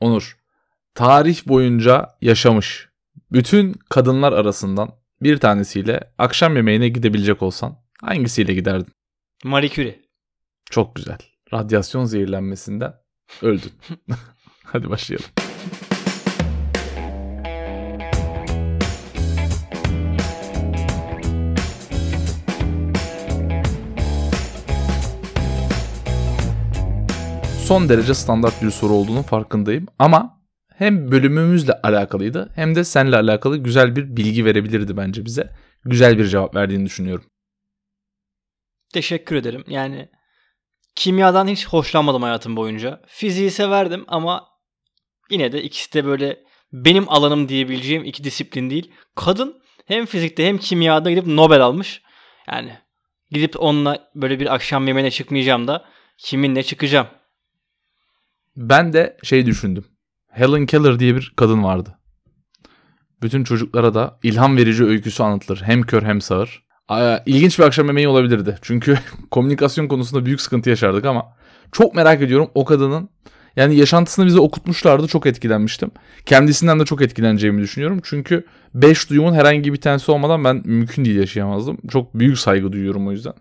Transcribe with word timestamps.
Onur, 0.00 0.36
tarih 0.94 1.46
boyunca 1.46 2.08
yaşamış 2.20 2.88
bütün 3.32 3.72
kadınlar 3.72 4.32
arasından 4.32 4.90
bir 5.22 5.38
tanesiyle 5.38 6.00
akşam 6.18 6.56
yemeğine 6.56 6.88
gidebilecek 6.88 7.42
olsan 7.42 7.76
hangisiyle 8.00 8.54
giderdin? 8.54 8.92
Marie 9.44 9.68
Curie. 9.68 10.00
Çok 10.70 10.94
güzel. 10.94 11.18
Radyasyon 11.52 12.04
zehirlenmesinden 12.04 12.94
öldün. 13.42 13.72
Hadi 14.64 14.90
başlayalım. 14.90 15.43
Son 27.64 27.88
derece 27.88 28.14
standart 28.14 28.62
bir 28.62 28.70
soru 28.70 28.92
olduğunu 28.92 29.22
farkındayım 29.22 29.86
ama 29.98 30.40
hem 30.76 31.10
bölümümüzle 31.10 31.72
alakalıydı 31.82 32.52
hem 32.54 32.74
de 32.74 32.84
seninle 32.84 33.16
alakalı 33.16 33.56
güzel 33.56 33.96
bir 33.96 34.16
bilgi 34.16 34.44
verebilirdi 34.44 34.96
bence 34.96 35.24
bize. 35.24 35.50
Güzel 35.84 36.18
bir 36.18 36.26
cevap 36.26 36.54
verdiğini 36.54 36.86
düşünüyorum. 36.86 37.24
Teşekkür 38.92 39.36
ederim. 39.36 39.64
Yani 39.68 40.08
kimyadan 40.94 41.48
hiç 41.48 41.68
hoşlanmadım 41.68 42.22
hayatım 42.22 42.56
boyunca. 42.56 43.02
Fiziği 43.06 43.50
severdim 43.50 44.04
ama 44.08 44.46
yine 45.30 45.52
de 45.52 45.62
ikisi 45.62 45.92
de 45.92 46.04
böyle 46.04 46.38
benim 46.72 47.08
alanım 47.08 47.48
diyebileceğim 47.48 48.04
iki 48.04 48.24
disiplin 48.24 48.70
değil. 48.70 48.92
Kadın 49.14 49.62
hem 49.86 50.06
fizikte 50.06 50.46
hem 50.46 50.58
kimyada 50.58 51.10
gidip 51.10 51.26
Nobel 51.26 51.60
almış. 51.60 52.02
Yani 52.52 52.78
gidip 53.30 53.60
onunla 53.60 54.10
böyle 54.14 54.40
bir 54.40 54.54
akşam 54.54 54.86
yemeğine 54.86 55.10
çıkmayacağım 55.10 55.68
da 55.68 55.84
kiminle 56.18 56.62
çıkacağım. 56.62 57.06
Ben 58.56 58.92
de 58.92 59.16
şey 59.22 59.46
düşündüm. 59.46 59.84
Helen 60.30 60.66
Keller 60.66 60.98
diye 60.98 61.16
bir 61.16 61.32
kadın 61.36 61.64
vardı. 61.64 61.98
Bütün 63.22 63.44
çocuklara 63.44 63.94
da 63.94 64.18
ilham 64.22 64.56
verici 64.56 64.84
öyküsü 64.84 65.22
anlatılır. 65.22 65.62
Hem 65.64 65.82
kör 65.82 66.02
hem 66.02 66.20
sağır. 66.20 66.64
İlginç 67.26 67.58
bir 67.58 67.64
akşam 67.64 67.86
yemeği 67.86 68.08
olabilirdi. 68.08 68.58
Çünkü 68.62 68.98
komünikasyon 69.30 69.88
konusunda 69.88 70.26
büyük 70.26 70.40
sıkıntı 70.40 70.70
yaşardık 70.70 71.04
ama 71.04 71.36
çok 71.72 71.94
merak 71.94 72.22
ediyorum 72.22 72.50
o 72.54 72.64
kadının 72.64 73.08
yani 73.56 73.76
yaşantısını 73.76 74.26
bize 74.26 74.40
okutmuşlardı 74.40 75.06
çok 75.06 75.26
etkilenmiştim. 75.26 75.90
Kendisinden 76.26 76.80
de 76.80 76.84
çok 76.84 77.02
etkileneceğimi 77.02 77.62
düşünüyorum. 77.62 78.00
Çünkü 78.04 78.46
5 78.74 79.10
duyumun 79.10 79.34
herhangi 79.34 79.72
bir 79.72 79.80
tanesi 79.80 80.12
olmadan 80.12 80.44
ben 80.44 80.62
mümkün 80.64 81.04
değil 81.04 81.16
yaşayamazdım. 81.16 81.78
Çok 81.92 82.14
büyük 82.14 82.38
saygı 82.38 82.72
duyuyorum 82.72 83.08
o 83.08 83.12
yüzden. 83.12 83.34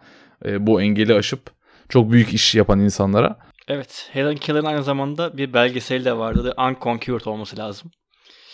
E, 0.46 0.68
bu 0.68 0.82
engeli 0.82 1.14
aşıp 1.14 1.52
çok 1.90 2.12
büyük 2.12 2.34
iş 2.34 2.56
yapan 2.56 2.80
insanlara. 2.80 3.38
Evet. 3.68 4.10
Helen 4.12 4.36
Keller'ın 4.36 4.66
aynı 4.66 4.84
zamanda 4.84 5.38
bir 5.38 5.54
belgeseli 5.54 6.06
de 6.06 6.18
vardı. 6.18 6.54
The 6.56 6.62
Unconquered 6.62 7.26
olması 7.26 7.58
lazım. 7.58 7.92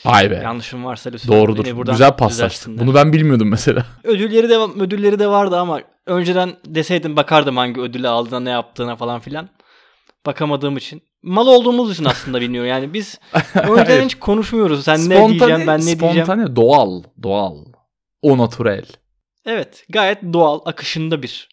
Vay 0.05 0.31
be. 0.31 0.35
Yanlışım 0.35 0.85
varsa 0.85 1.09
lütfen. 1.09 1.37
Doğrudur. 1.37 1.85
Güzel 1.85 2.17
paslaştık. 2.17 2.79
Bunu 2.79 2.93
ben 2.95 3.13
bilmiyordum 3.13 3.49
mesela. 3.49 3.85
Ödülleri 4.03 4.49
de 4.49 4.57
ödülleri 4.57 5.19
de 5.19 5.27
vardı 5.27 5.57
ama 5.57 5.81
önceden 6.05 6.53
deseydim 6.65 7.15
bakardım 7.15 7.57
hangi 7.57 7.81
ödülü 7.81 8.07
aldığına 8.07 8.39
ne 8.39 8.49
yaptığına 8.49 8.95
falan 8.95 9.19
filan. 9.19 9.49
Bakamadığım 10.25 10.77
için. 10.77 11.01
Mal 11.23 11.47
olduğumuz 11.47 11.93
için 11.93 12.05
aslında 12.05 12.41
bilmiyorum. 12.41 12.69
Yani 12.69 12.93
biz 12.93 13.19
önceden 13.55 14.05
hiç 14.05 14.15
konuşmuyoruz. 14.15 14.83
Sen 14.83 14.95
spontane, 14.95 15.25
ne 15.25 15.29
diyeceksin 15.29 15.67
ben 15.67 15.79
ne 15.79 15.85
diyeceğim. 15.85 16.25
Spontane 16.25 16.55
doğal. 16.55 17.03
Doğal. 17.23 17.57
O 18.21 18.37
natürel. 18.37 18.85
Evet. 19.45 19.85
Gayet 19.89 20.23
doğal 20.33 20.59
akışında 20.65 21.23
bir. 21.23 21.49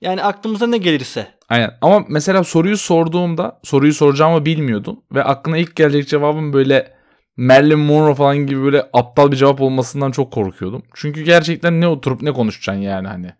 Yani 0.00 0.22
aklımıza 0.22 0.66
ne 0.66 0.78
gelirse. 0.78 1.26
Aynen. 1.48 1.70
Ama 1.80 2.04
mesela 2.08 2.44
soruyu 2.44 2.76
sorduğumda 2.76 3.60
soruyu 3.62 3.94
soracağımı 3.94 4.44
bilmiyordum. 4.44 5.00
Ve 5.14 5.24
aklına 5.24 5.58
ilk 5.58 5.76
gelecek 5.76 6.08
cevabım 6.08 6.52
böyle 6.52 6.96
Marilyn 7.36 7.78
Monroe 7.78 8.14
falan 8.14 8.36
gibi 8.36 8.62
böyle 8.62 8.86
aptal 8.92 9.32
bir 9.32 9.36
cevap 9.36 9.60
olmasından 9.60 10.10
çok 10.10 10.32
korkuyordum. 10.32 10.82
Çünkü 10.94 11.22
gerçekten 11.22 11.80
ne 11.80 11.88
oturup 11.88 12.22
ne 12.22 12.32
konuşacaksın 12.32 12.82
yani 12.82 13.08
hani. 13.08 13.32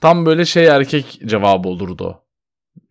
Tam 0.00 0.26
böyle 0.26 0.44
şey 0.44 0.66
erkek 0.66 1.20
cevabı 1.26 1.68
olurdu 1.68 2.04
o. 2.04 2.22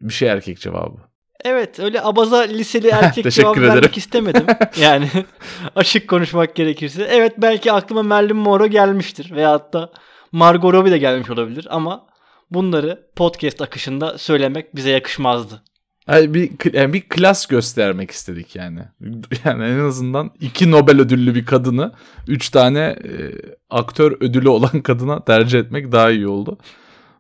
Bir 0.02 0.14
şey 0.14 0.30
erkek 0.30 0.60
cevabı. 0.60 0.98
Evet 1.46 1.80
öyle 1.80 2.02
abaza 2.02 2.38
liseli 2.38 2.88
erkek 2.94 3.32
cevabı 3.32 3.60
ederim. 3.60 3.74
vermek 3.74 3.98
istemedim. 3.98 4.46
Yani 4.82 5.10
açık 5.76 6.08
konuşmak 6.08 6.56
gerekirse. 6.56 7.08
Evet 7.12 7.34
belki 7.38 7.72
aklıma 7.72 8.04
Marilyn 8.04 8.36
Monroe 8.36 8.68
gelmiştir. 8.68 9.32
Veyahut 9.36 9.74
da 9.74 9.92
Margot 10.32 10.74
Robbie 10.74 10.92
de 10.92 10.98
gelmiş 10.98 11.30
olabilir 11.30 11.68
ama 11.70 12.08
bunları 12.52 13.10
podcast 13.16 13.62
akışında 13.62 14.18
söylemek 14.18 14.76
bize 14.76 14.90
yakışmazdı. 14.90 15.64
Yani 16.08 16.34
bir 16.34 16.74
yani 16.74 16.94
bir 16.94 17.02
klas 17.02 17.46
göstermek 17.46 18.12
istedik 18.12 18.56
yani. 18.56 18.80
Yani 19.46 19.64
en 19.64 19.80
azından 19.80 20.32
iki 20.40 20.72
Nobel 20.72 21.02
ödüllü 21.02 21.36
bir 21.36 21.46
kadını 21.46 21.92
üç 22.28 22.50
tane 22.50 22.80
e, 22.80 23.32
aktör 23.70 24.12
ödülü 24.12 24.50
olan 24.50 24.82
kadına 24.82 25.24
tercih 25.24 25.60
etmek 25.60 25.92
daha 25.92 26.12
iyi 26.12 26.28
oldu. 26.28 26.58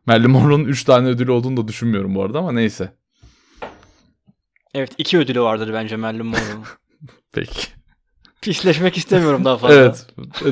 Marilyn 0.05 0.31
Monroe'nun 0.31 0.65
üç 0.65 0.83
tane 0.83 1.07
ödülü 1.07 1.31
olduğunu 1.31 1.57
da 1.57 1.67
düşünmüyorum 1.67 2.15
bu 2.15 2.23
arada 2.23 2.39
ama 2.39 2.51
neyse. 2.51 2.91
Evet 4.73 4.91
iki 4.97 5.17
ödülü 5.17 5.41
vardır 5.41 5.73
bence 5.73 5.95
Marilyn 5.95 6.25
Monroe'nun. 6.25 6.65
Peki. 7.33 7.67
Pisleşmek 8.41 8.97
istemiyorum 8.97 9.45
daha 9.45 9.57
fazla. 9.57 9.75
Evet. 9.75 10.07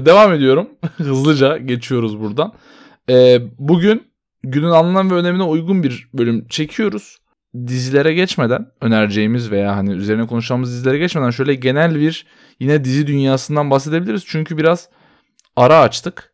Devam 0.06 0.34
ediyorum. 0.34 0.70
Hızlıca 0.98 1.58
geçiyoruz 1.58 2.20
buradan. 2.20 2.54
Ee, 3.10 3.42
bugün 3.58 4.13
günün 4.44 4.72
anlam 4.72 5.12
ve 5.12 5.16
önemine 5.16 5.44
uygun 5.44 5.84
bir 5.84 6.10
bölüm 6.14 6.48
çekiyoruz 6.48 7.18
dizilere 7.68 8.14
geçmeden 8.14 8.68
önereceğimiz 8.82 9.52
veya 9.52 9.76
hani 9.76 9.92
üzerine 9.92 10.28
konuşacağımız 10.28 10.72
dizilere 10.72 10.98
geçmeden 10.98 11.30
şöyle 11.30 11.56
genel 11.56 11.96
bir 11.96 12.26
yine 12.60 12.84
dizi 12.84 13.08
dünyasından 13.08 13.70
bahsedebiliriz. 13.70 14.24
Çünkü 14.28 14.58
biraz 14.58 14.90
ara 15.56 15.80
açtık. 15.80 16.34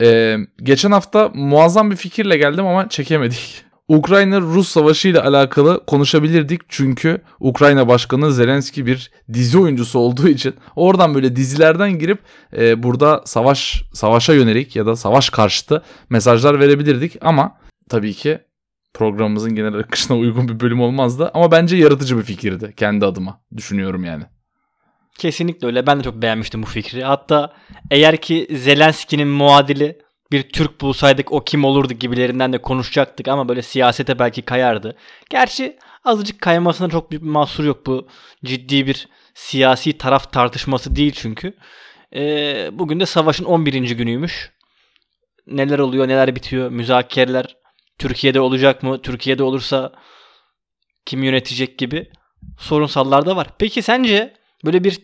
Ee, 0.00 0.36
geçen 0.62 0.92
hafta 0.92 1.28
muazzam 1.34 1.90
bir 1.90 1.96
fikirle 1.96 2.36
geldim 2.36 2.66
ama 2.66 2.88
çekemedik. 2.88 3.63
Ukrayna-Rus 3.88 4.68
savaşı 4.68 5.08
ile 5.08 5.20
alakalı 5.20 5.86
konuşabilirdik 5.86 6.60
çünkü 6.68 7.22
Ukrayna 7.40 7.88
Başkanı 7.88 8.32
Zelenski 8.32 8.86
bir 8.86 9.10
dizi 9.32 9.58
oyuncusu 9.58 9.98
olduğu 9.98 10.28
için 10.28 10.54
oradan 10.76 11.14
böyle 11.14 11.36
dizilerden 11.36 11.98
girip 11.98 12.18
e, 12.56 12.82
burada 12.82 13.22
savaş 13.24 13.82
savaşa 13.92 14.34
yönelik 14.34 14.76
ya 14.76 14.86
da 14.86 14.96
savaş 14.96 15.30
karşıtı 15.30 15.82
mesajlar 16.10 16.60
verebilirdik 16.60 17.16
ama 17.20 17.58
tabii 17.88 18.14
ki 18.14 18.38
programımızın 18.94 19.54
genel 19.54 19.74
akışına 19.74 20.16
uygun 20.16 20.48
bir 20.48 20.60
bölüm 20.60 20.80
olmazdı. 20.80 21.30
Ama 21.34 21.50
bence 21.50 21.76
yaratıcı 21.76 22.18
bir 22.18 22.22
fikirdi 22.22 22.74
kendi 22.76 23.06
adıma. 23.06 23.40
Düşünüyorum 23.56 24.04
yani. 24.04 24.24
Kesinlikle 25.18 25.66
öyle. 25.66 25.86
Ben 25.86 25.98
de 25.98 26.02
çok 26.02 26.22
beğenmiştim 26.22 26.62
bu 26.62 26.66
fikri. 26.66 27.04
Hatta 27.04 27.52
eğer 27.90 28.16
ki 28.16 28.48
Zelenski'nin 28.50 29.28
muadili 29.28 30.03
bir 30.32 30.48
Türk 30.48 30.80
bulsaydık 30.80 31.32
o 31.32 31.44
kim 31.44 31.64
olurdu 31.64 31.92
gibilerinden 31.92 32.52
de 32.52 32.58
konuşacaktık 32.58 33.28
ama 33.28 33.48
böyle 33.48 33.62
siyasete 33.62 34.18
belki 34.18 34.42
kayardı. 34.42 34.96
Gerçi 35.30 35.78
azıcık 36.04 36.40
kaymasına 36.40 36.90
çok 36.90 37.10
bir 37.10 37.22
mahsur 37.22 37.64
yok. 37.64 37.86
Bu 37.86 38.08
ciddi 38.44 38.86
bir 38.86 39.08
siyasi 39.34 39.98
taraf 39.98 40.32
tartışması 40.32 40.96
değil 40.96 41.12
çünkü. 41.16 41.54
Ee, 42.14 42.70
bugün 42.72 43.00
de 43.00 43.06
savaşın 43.06 43.44
11. 43.44 43.90
günüymüş. 43.90 44.52
Neler 45.46 45.78
oluyor, 45.78 46.08
neler 46.08 46.36
bitiyor, 46.36 46.70
müzakereler 46.70 47.56
Türkiye'de 47.98 48.40
olacak 48.40 48.82
mı? 48.82 49.02
Türkiye'de 49.02 49.42
olursa 49.42 49.92
kim 51.06 51.22
yönetecek 51.22 51.78
gibi 51.78 52.10
sorunsallar 52.58 53.26
da 53.26 53.36
var. 53.36 53.48
Peki 53.58 53.82
sence 53.82 54.34
böyle 54.64 54.84
bir 54.84 54.98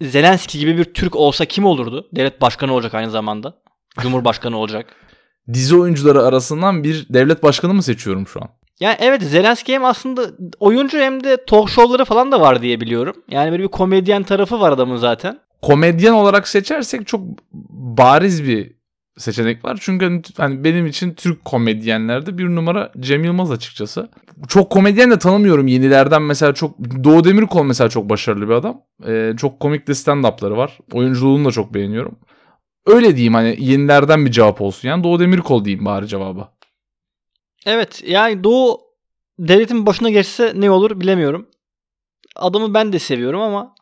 Zelenski 0.00 0.58
gibi 0.58 0.78
bir 0.78 0.84
Türk 0.84 1.16
olsa 1.16 1.44
kim 1.44 1.64
olurdu? 1.64 2.08
Devlet 2.12 2.40
başkanı 2.40 2.72
olacak 2.74 2.94
aynı 2.94 3.10
zamanda. 3.10 3.62
Cumhurbaşkanı 4.02 4.56
olacak. 4.56 4.86
Dizi 5.52 5.76
oyuncuları 5.76 6.22
arasından 6.22 6.84
bir 6.84 7.06
devlet 7.10 7.42
başkanı 7.42 7.74
mı 7.74 7.82
seçiyorum 7.82 8.26
şu 8.26 8.40
an? 8.42 8.48
Yani 8.80 8.96
evet 9.00 9.22
Zelenski 9.22 9.74
hem 9.74 9.84
aslında 9.84 10.26
oyuncu 10.60 10.98
hem 10.98 11.24
de 11.24 11.44
talk 11.46 11.70
show'ları 11.70 12.04
falan 12.04 12.32
da 12.32 12.40
var 12.40 12.62
diye 12.62 12.80
biliyorum. 12.80 13.16
Yani 13.30 13.52
böyle 13.52 13.62
bir 13.62 13.68
komedyen 13.68 14.22
tarafı 14.22 14.60
var 14.60 14.72
adamın 14.72 14.96
zaten. 14.96 15.40
Komedyen 15.62 16.12
olarak 16.12 16.48
seçersek 16.48 17.06
çok 17.06 17.20
bariz 17.72 18.44
bir 18.44 18.78
seçenek 19.16 19.64
var. 19.64 19.78
Çünkü 19.80 20.22
hani, 20.36 20.64
benim 20.64 20.86
için 20.86 21.14
Türk 21.14 21.44
komedyenlerde 21.44 22.38
bir 22.38 22.44
numara 22.44 22.92
Cem 23.00 23.24
Yılmaz 23.24 23.50
açıkçası. 23.50 24.08
Çok 24.48 24.70
komedyen 24.70 25.10
de 25.10 25.18
tanımıyorum 25.18 25.66
yenilerden 25.66 26.22
mesela 26.22 26.54
çok 26.54 26.78
Doğu 27.04 27.24
Demirkol 27.24 27.64
mesela 27.64 27.90
çok 27.90 28.10
başarılı 28.10 28.48
bir 28.48 28.54
adam. 28.54 28.80
Ee, 29.06 29.32
çok 29.36 29.60
komik 29.60 29.88
de 29.88 29.92
stand-up'ları 29.92 30.56
var. 30.56 30.78
Oyunculuğunu 30.92 31.44
da 31.44 31.50
çok 31.50 31.74
beğeniyorum. 31.74 32.18
Öyle 32.88 33.16
diyeyim 33.16 33.34
hani 33.34 33.56
yenilerden 33.58 34.26
bir 34.26 34.30
cevap 34.30 34.60
olsun. 34.60 34.88
Yani 34.88 35.04
Doğu 35.04 35.20
Demirkol 35.20 35.64
diyeyim 35.64 35.84
bari 35.84 36.08
cevaba. 36.08 36.52
Evet 37.66 38.02
yani 38.06 38.44
Doğu 38.44 38.80
devletin 39.38 39.86
başına 39.86 40.10
geçse 40.10 40.52
ne 40.56 40.70
olur 40.70 41.00
bilemiyorum. 41.00 41.48
Adamı 42.36 42.74
ben 42.74 42.92
de 42.92 42.98
seviyorum 42.98 43.40
ama 43.40 43.74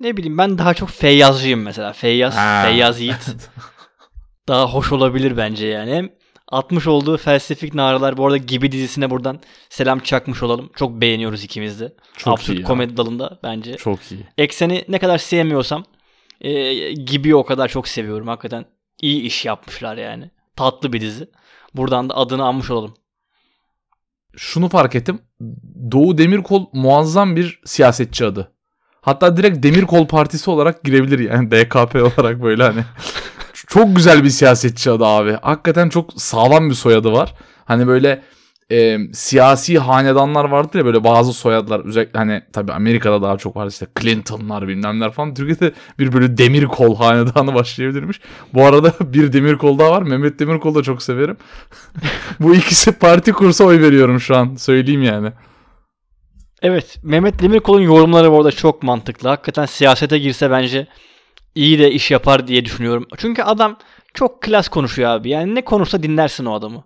ne 0.00 0.16
bileyim 0.16 0.38
ben 0.38 0.58
daha 0.58 0.74
çok 0.74 0.90
Feyyazcıyım 0.90 1.62
mesela. 1.62 1.92
Feyyaz, 1.92 2.36
ha. 2.36 2.62
Feyyaz 2.66 3.00
Yiğit. 3.00 3.30
daha 4.48 4.66
hoş 4.66 4.92
olabilir 4.92 5.36
bence 5.36 5.66
yani. 5.66 5.94
Hem 5.94 6.10
atmış 6.48 6.86
olduğu 6.86 7.16
felsefik 7.16 7.74
naralar. 7.74 8.16
Bu 8.16 8.26
arada 8.26 8.36
Gibi 8.36 8.72
dizisine 8.72 9.10
buradan 9.10 9.40
selam 9.68 9.98
çakmış 9.98 10.42
olalım. 10.42 10.70
Çok 10.76 11.00
beğeniyoruz 11.00 11.44
ikimiz 11.44 11.80
de. 11.80 11.92
Çok 12.16 12.34
Absürt 12.34 12.58
iyi 12.58 12.60
ya. 12.60 12.66
komedi 12.66 12.96
dalında 12.96 13.38
bence. 13.42 13.76
Çok 13.76 14.12
iyi. 14.12 14.26
Ekseni 14.38 14.84
ne 14.88 14.98
kadar 14.98 15.18
sevmiyorsam 15.18 15.84
e, 16.40 16.92
Gibi 16.92 17.36
o 17.36 17.44
kadar 17.44 17.68
çok 17.68 17.88
seviyorum. 17.88 18.28
Hakikaten 18.28 18.64
iyi 19.02 19.22
iş 19.22 19.44
yapmışlar 19.44 19.96
yani. 19.96 20.30
Tatlı 20.56 20.92
bir 20.92 21.00
dizi. 21.00 21.28
Buradan 21.74 22.10
da 22.10 22.16
adını 22.16 22.44
anmış 22.44 22.70
olalım. 22.70 22.94
Şunu 24.36 24.68
fark 24.68 24.94
ettim. 24.94 25.18
Doğu 25.90 26.18
Demirkol 26.18 26.66
muazzam 26.72 27.36
bir 27.36 27.60
siyasetçi 27.64 28.24
adı. 28.24 28.52
Hatta 29.00 29.36
direkt 29.36 29.62
Demirkol 29.62 30.06
Partisi 30.06 30.50
olarak 30.50 30.84
girebilir 30.84 31.18
yani 31.18 31.50
DKP 31.50 31.94
olarak 31.94 32.42
böyle 32.42 32.62
hani. 32.62 32.84
çok 33.66 33.96
güzel 33.96 34.24
bir 34.24 34.30
siyasetçi 34.30 34.90
adı 34.90 35.04
abi. 35.06 35.32
Hakikaten 35.42 35.88
çok 35.88 36.10
sağlam 36.16 36.70
bir 36.70 36.74
soyadı 36.74 37.12
var. 37.12 37.34
Hani 37.64 37.86
böyle 37.86 38.22
e, 38.72 38.98
siyasi 39.12 39.78
hanedanlar 39.78 40.44
vardır 40.44 40.78
ya 40.78 40.84
böyle 40.84 41.04
bazı 41.04 41.32
soyadlar 41.32 41.84
özellikle 41.84 42.18
hani 42.18 42.42
tabii 42.52 42.72
Amerika'da 42.72 43.22
daha 43.22 43.38
çok 43.38 43.56
var 43.56 43.66
işte 43.66 43.86
Clinton'lar 44.00 44.68
bilmemler 44.68 45.10
falan. 45.10 45.34
Türkiye'de 45.34 45.74
bir 45.98 46.12
böyle 46.12 46.38
Demirkol 46.38 46.96
hanedanı 46.96 47.54
başlayabilirmiş. 47.54 48.20
Bu 48.54 48.66
arada 48.66 48.92
bir 49.12 49.32
Demirkol 49.32 49.78
daha 49.78 49.90
var. 49.90 50.02
Mehmet 50.02 50.38
Demirkol'u 50.38 50.74
da 50.74 50.82
çok 50.82 51.02
severim. 51.02 51.36
Bu 52.40 52.54
ikisi 52.54 52.92
parti 52.92 53.32
kursa 53.32 53.64
oy 53.64 53.80
veriyorum 53.80 54.20
şu 54.20 54.36
an. 54.36 54.54
Söyleyeyim 54.54 55.02
yani. 55.02 55.32
Evet 56.62 56.98
Mehmet 57.02 57.42
Demirkol'un 57.42 57.80
yorumları 57.80 58.32
bu 58.32 58.36
arada 58.36 58.52
çok 58.52 58.82
mantıklı. 58.82 59.28
Hakikaten 59.28 59.66
siyasete 59.66 60.18
girse 60.18 60.50
bence 60.50 60.86
iyi 61.54 61.78
de 61.78 61.90
iş 61.90 62.10
yapar 62.10 62.46
diye 62.46 62.64
düşünüyorum. 62.64 63.06
Çünkü 63.16 63.42
adam 63.42 63.78
çok 64.14 64.42
klas 64.42 64.68
konuşuyor 64.68 65.10
abi. 65.10 65.30
Yani 65.30 65.54
ne 65.54 65.64
konuşsa 65.64 66.02
dinlersin 66.02 66.44
o 66.44 66.54
adamı. 66.54 66.84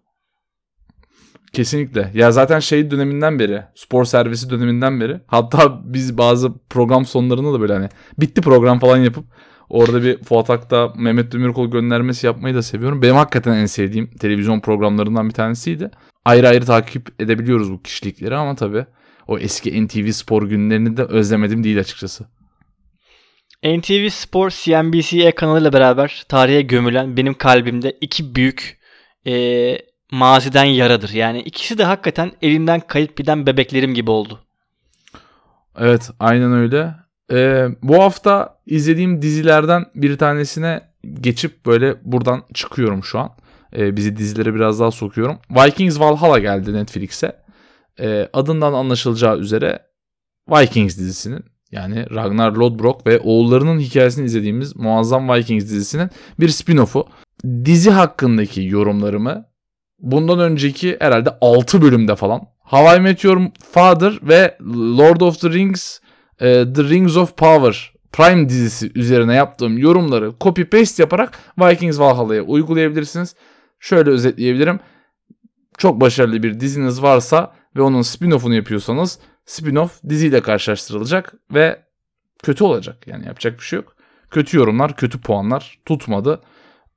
Kesinlikle. 1.53 2.11
Ya 2.15 2.33
zaten 2.33 2.59
şey 2.59 2.91
döneminden 2.91 3.39
beri, 3.39 3.63
spor 3.75 4.05
servisi 4.05 4.51
döneminden 4.51 5.01
beri. 5.01 5.21
Hatta 5.27 5.81
biz 5.85 6.19
bazı 6.19 6.53
program 6.71 7.07
sonlarında 7.07 7.53
da 7.53 7.61
böyle 7.61 7.73
hani 7.73 7.89
bitti 8.19 8.41
program 8.41 8.79
falan 8.79 8.97
yapıp 8.97 9.25
orada 9.69 10.03
bir 10.03 10.23
Fuat 10.23 10.51
Ak'ta 10.51 10.93
Mehmet 10.97 11.33
Demirkol 11.33 11.71
göndermesi 11.71 12.27
yapmayı 12.27 12.55
da 12.55 12.63
seviyorum. 12.63 13.03
Benim 13.03 13.17
hakikaten 13.17 13.53
en 13.57 13.67
sevdiğim 13.67 14.11
televizyon 14.11 14.61
programlarından 14.61 15.29
bir 15.29 15.35
tanesiydi. 15.35 15.91
Ayrı 16.25 16.49
ayrı 16.49 16.65
takip 16.65 17.23
edebiliyoruz 17.23 17.73
bu 17.73 17.83
kişilikleri 17.83 18.37
ama 18.37 18.55
tabii 18.55 18.87
o 19.29 19.39
eski 19.39 19.87
NTV 19.87 20.11
spor 20.11 20.43
günlerini 20.43 20.97
de 20.97 21.03
özlemedim 21.03 21.65
değil 21.65 21.81
açıkçası. 21.81 22.25
NTV 23.65 24.09
Spor 24.09 24.51
CNBC 24.51 25.33
kanalıyla 25.33 25.73
beraber 25.73 26.25
tarihe 26.29 26.63
gömülen 26.63 27.17
benim 27.17 27.35
kalbimde 27.35 27.97
iki 28.01 28.35
büyük 28.35 28.79
eee, 29.25 29.83
maziden 30.13 30.65
yaradır. 30.65 31.11
Yani 31.11 31.41
ikisi 31.41 31.79
de 31.79 31.85
hakikaten 31.85 32.33
elimden 32.43 32.81
kayıp 32.81 33.17
giden 33.17 33.47
bebeklerim 33.47 33.95
gibi 33.95 34.11
oldu. 34.11 34.41
Evet 35.79 36.11
aynen 36.21 36.53
öyle. 36.53 36.95
Ee, 37.33 37.67
bu 37.83 38.03
hafta 38.03 38.59
izlediğim 38.67 39.23
dizilerden 39.23 39.85
bir 39.95 40.19
tanesine 40.19 40.81
geçip 41.21 41.67
böyle 41.67 41.97
buradan 42.05 42.43
çıkıyorum 42.55 43.05
şu 43.05 43.19
an. 43.19 43.31
Ee, 43.77 43.97
bizi 43.97 44.17
dizilere 44.17 44.55
biraz 44.55 44.81
daha 44.81 44.91
sokuyorum. 44.91 45.39
Vikings 45.51 46.01
Valhalla 46.01 46.39
geldi 46.39 46.73
Netflix'e. 46.73 47.37
Ee, 48.01 48.29
adından 48.33 48.73
anlaşılacağı 48.73 49.39
üzere 49.39 49.83
Vikings 50.49 50.99
dizisinin 50.99 51.45
yani 51.73 52.11
Ragnar 52.11 52.53
Lodbrok 52.53 53.07
ve 53.07 53.19
oğullarının 53.19 53.81
hikayesini 53.81 54.27
izlediğimiz 54.27 54.77
muazzam 54.77 55.29
Vikings 55.29 55.65
dizisinin 55.65 56.11
bir 56.41 56.49
spin-off'u. 56.49 57.09
Dizi 57.65 57.91
hakkındaki 57.91 58.65
yorumlarımı 58.65 59.45
bundan 59.99 60.39
önceki 60.39 60.97
herhalde 61.01 61.31
6 61.41 61.83
bölümde 61.83 62.17
falan 62.17 62.41
How 62.59 63.11
I 63.11 63.53
Father 63.73 64.19
ve 64.23 64.59
Lord 64.99 65.21
of 65.21 65.41
the 65.41 65.51
Rings 65.51 65.99
e, 66.41 66.73
The 66.73 66.85
Rings 66.85 67.17
of 67.17 67.37
Power 67.37 67.93
Prime 68.13 68.49
dizisi 68.49 68.93
üzerine 68.95 69.35
yaptığım 69.35 69.79
yorumları 69.79 70.33
copy 70.41 70.63
paste 70.63 71.03
yaparak 71.03 71.39
Vikings 71.59 71.99
Valhalla'ya 71.99 72.43
uygulayabilirsiniz. 72.43 73.35
Şöyle 73.81 74.11
özetleyebilirim. 74.11 74.81
Çok 75.79 76.01
başarılı 76.01 76.43
bir 76.43 76.61
diziniz 76.61 77.03
varsa 77.03 77.53
ve 77.77 77.83
onun 77.83 78.03
spin-off'unu 78.03 78.55
yapıyorsanız 78.55 79.19
spin-off 79.47 80.09
diziyle 80.09 80.41
karşılaştırılacak 80.41 81.35
ve 81.55 81.83
kötü 82.43 82.65
olacak. 82.65 83.07
Yani 83.07 83.27
yapacak 83.27 83.59
bir 83.59 83.65
şey 83.65 83.77
yok. 83.77 83.97
Kötü 84.31 84.57
yorumlar, 84.57 84.97
kötü 84.97 85.21
puanlar 85.21 85.79
tutmadı. 85.85 86.41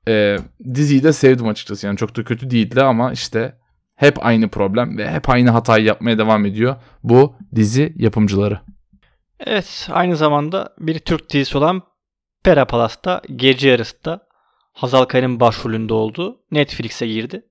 Ee, 0.08 0.36
diziyi 0.74 1.02
de 1.02 1.12
sevdim 1.12 1.48
açıkçası. 1.48 1.86
Yani 1.86 1.96
çok 1.96 2.16
da 2.16 2.24
kötü 2.24 2.50
değildi 2.50 2.82
ama 2.82 3.12
işte 3.12 3.58
hep 3.96 4.26
aynı 4.26 4.48
problem 4.48 4.98
ve 4.98 5.10
hep 5.10 5.28
aynı 5.28 5.50
hatayı 5.50 5.84
yapmaya 5.84 6.18
devam 6.18 6.46
ediyor 6.46 6.76
bu 7.02 7.34
dizi 7.54 7.92
yapımcıları. 7.96 8.60
Evet 9.40 9.88
aynı 9.92 10.16
zamanda 10.16 10.74
bir 10.78 10.98
Türk 10.98 11.30
dizisi 11.30 11.58
olan 11.58 11.82
Pera 12.44 12.64
Palas'ta 12.64 13.22
gece 13.36 13.68
yarısında 13.68 14.26
Hazal 14.72 15.04
Kaya'nın 15.04 15.40
başrolünde 15.40 15.94
olduğu 15.94 16.40
Netflix'e 16.50 17.06
girdi. 17.06 17.42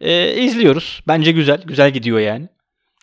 Ee, 0.00 0.42
izliyoruz. 0.42 1.02
Bence 1.08 1.32
güzel. 1.32 1.62
Güzel 1.66 1.90
gidiyor 1.90 2.18
yani. 2.18 2.48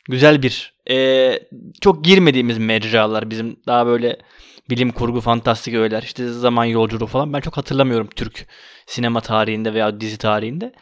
Güzel 0.09 0.43
bir 0.43 0.77
ee, 0.89 1.39
çok 1.81 2.05
girmediğimiz 2.05 2.57
mecralar 2.57 3.29
bizim 3.29 3.59
daha 3.67 3.85
böyle 3.85 4.17
bilim 4.69 4.91
kurgu 4.91 5.21
fantastik 5.21 5.73
öğeler 5.73 6.03
işte 6.03 6.29
zaman 6.29 6.65
yolculuğu 6.65 7.07
falan 7.07 7.33
ben 7.33 7.39
çok 7.39 7.57
hatırlamıyorum 7.57 8.09
Türk 8.15 8.47
sinema 8.85 9.21
tarihinde 9.21 9.73
veya 9.73 10.01
dizi 10.01 10.17
tarihinde. 10.17 10.73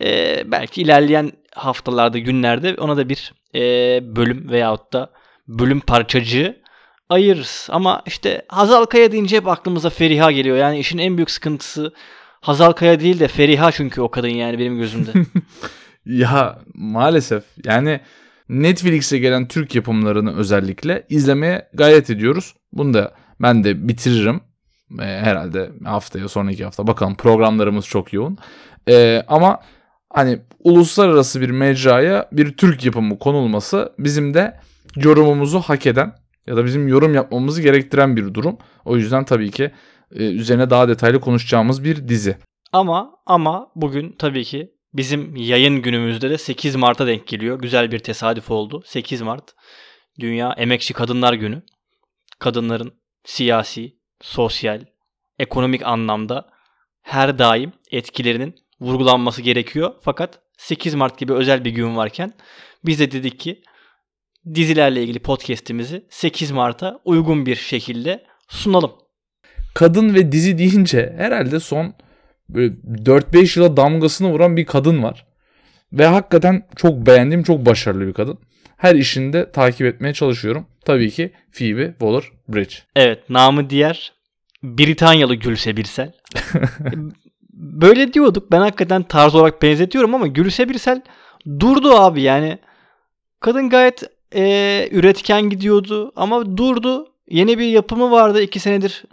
Ee, 0.00 0.42
belki 0.46 0.82
ilerleyen 0.82 1.32
haftalarda 1.54 2.18
günlerde 2.18 2.74
ona 2.74 2.96
da 2.96 3.08
bir 3.08 3.32
ee, 3.54 4.00
bölüm 4.16 4.50
veyahut 4.50 4.92
da 4.92 5.10
bölüm 5.48 5.80
parçacığı 5.80 6.56
ayırırız. 7.08 7.68
Ama 7.70 8.02
işte 8.06 8.42
Hazal 8.48 8.84
Kaya 8.84 9.12
deyince 9.12 9.36
hep 9.36 9.48
aklımıza 9.48 9.90
Feriha 9.90 10.32
geliyor. 10.32 10.56
Yani 10.56 10.78
işin 10.78 10.98
en 10.98 11.16
büyük 11.16 11.30
sıkıntısı 11.30 11.92
Hazal 12.40 12.72
Kaya 12.72 13.00
değil 13.00 13.20
de 13.20 13.28
Feriha 13.28 13.72
çünkü 13.72 14.00
o 14.00 14.10
kadın 14.10 14.28
yani 14.28 14.58
benim 14.58 14.78
gözümde. 14.78 15.10
Ya 16.06 16.58
maalesef 16.74 17.44
yani 17.64 18.00
Netflix'e 18.48 19.18
gelen 19.18 19.48
Türk 19.48 19.74
yapımlarını 19.74 20.36
özellikle 20.36 21.06
izlemeye 21.08 21.68
gayret 21.74 22.10
ediyoruz. 22.10 22.54
Bunu 22.72 22.94
da 22.94 23.14
ben 23.42 23.64
de 23.64 23.88
bitiririm. 23.88 24.40
Ee, 25.00 25.02
herhalde 25.02 25.70
haftaya 25.84 26.28
sonraki 26.28 26.64
hafta 26.64 26.86
bakalım 26.86 27.14
programlarımız 27.14 27.86
çok 27.86 28.12
yoğun. 28.12 28.38
Ee, 28.88 29.24
ama 29.28 29.60
hani 30.10 30.38
uluslararası 30.58 31.40
bir 31.40 31.50
mecraya 31.50 32.28
bir 32.32 32.56
Türk 32.56 32.84
yapımı 32.84 33.18
konulması 33.18 33.92
bizim 33.98 34.34
de 34.34 34.60
yorumumuzu 34.96 35.60
hak 35.60 35.86
eden 35.86 36.14
ya 36.46 36.56
da 36.56 36.64
bizim 36.64 36.88
yorum 36.88 37.14
yapmamızı 37.14 37.62
gerektiren 37.62 38.16
bir 38.16 38.34
durum. 38.34 38.58
O 38.84 38.96
yüzden 38.96 39.24
tabii 39.24 39.50
ki 39.50 39.70
e, 40.12 40.24
üzerine 40.24 40.70
daha 40.70 40.88
detaylı 40.88 41.20
konuşacağımız 41.20 41.84
bir 41.84 42.08
dizi. 42.08 42.36
ama 42.72 43.10
ama 43.26 43.68
bugün 43.74 44.14
tabii 44.18 44.44
ki 44.44 44.70
bizim 44.94 45.36
yayın 45.36 45.82
günümüzde 45.82 46.30
de 46.30 46.38
8 46.38 46.76
Mart'a 46.76 47.06
denk 47.06 47.26
geliyor. 47.26 47.58
Güzel 47.60 47.92
bir 47.92 47.98
tesadüf 47.98 48.50
oldu. 48.50 48.82
8 48.84 49.22
Mart 49.22 49.54
Dünya 50.20 50.52
Emekçi 50.52 50.94
Kadınlar 50.94 51.32
Günü. 51.32 51.62
Kadınların 52.38 52.92
siyasi, 53.28 53.96
sosyal, 54.20 54.80
ekonomik 55.38 55.82
anlamda 55.86 56.48
her 57.02 57.38
daim 57.38 57.72
etkilerinin 57.90 58.54
vurgulanması 58.80 59.42
gerekiyor. 59.42 59.94
Fakat 60.00 60.40
8 60.56 60.94
Mart 60.94 61.18
gibi 61.18 61.32
özel 61.32 61.64
bir 61.64 61.70
gün 61.70 61.96
varken 61.96 62.32
biz 62.84 63.00
de 63.00 63.10
dedik 63.10 63.40
ki 63.40 63.62
dizilerle 64.54 65.02
ilgili 65.02 65.18
podcast'imizi 65.18 66.06
8 66.10 66.50
Mart'a 66.50 67.00
uygun 67.04 67.46
bir 67.46 67.56
şekilde 67.56 68.24
sunalım. 68.48 68.92
kadın 69.74 70.14
ve 70.14 70.32
dizi 70.32 70.58
deyince 70.58 71.14
herhalde 71.18 71.60
son 71.60 71.94
böyle 72.48 72.74
4-5 72.74 73.58
yıla 73.58 73.76
damgasını 73.76 74.30
vuran 74.30 74.56
bir 74.56 74.64
kadın 74.64 75.02
var. 75.02 75.26
Ve 75.92 76.06
hakikaten 76.06 76.68
çok 76.76 77.06
beğendiğim, 77.06 77.42
çok 77.42 77.66
başarılı 77.66 78.06
bir 78.06 78.12
kadın. 78.12 78.38
Her 78.78 78.94
işinde 78.94 79.52
takip 79.52 79.86
etmeye 79.86 80.14
çalışıyorum. 80.14 80.66
Tabii 80.84 81.10
ki 81.10 81.32
Phoebe 81.52 81.94
Waller-Bridge. 82.00 82.74
Evet, 82.96 83.30
namı 83.30 83.70
diğer 83.70 84.12
Britanyalı 84.62 85.34
Gülse 85.34 85.76
Birsel. 85.76 86.12
Böyle 87.52 88.12
diyorduk. 88.12 88.50
Ben 88.52 88.60
hakikaten 88.60 89.02
tarz 89.02 89.34
olarak 89.34 89.62
benzetiyorum 89.62 90.14
ama 90.14 90.26
Gülse 90.26 90.68
Birsel 90.68 91.02
durdu 91.60 91.90
abi 91.94 92.22
yani. 92.22 92.58
Kadın 93.40 93.70
gayet 93.70 94.02
eee, 94.34 94.88
üretken 94.92 95.42
gidiyordu 95.50 96.12
ama 96.16 96.56
durdu. 96.56 97.08
Yeni 97.30 97.58
bir 97.58 97.66
yapımı 97.68 98.10
vardı. 98.10 98.42
iki 98.42 98.60
senedir 98.60 99.04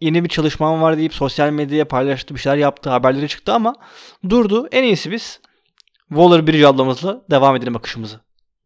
yeni 0.00 0.24
bir 0.24 0.28
çalışmam 0.28 0.82
var 0.82 0.98
deyip 0.98 1.14
sosyal 1.14 1.50
medyaya 1.50 1.84
paylaştı. 1.88 2.34
Bir 2.34 2.40
şeyler 2.40 2.56
yaptı. 2.56 2.90
Haberleri 2.90 3.28
çıktı 3.28 3.52
ama 3.52 3.74
durdu. 4.30 4.68
En 4.72 4.82
iyisi 4.82 5.10
biz 5.10 5.40
Waller-Bridge 6.10 6.66
ablamızla 6.66 7.22
devam 7.30 7.56
edelim 7.56 7.76
akışımızı. 7.76 8.20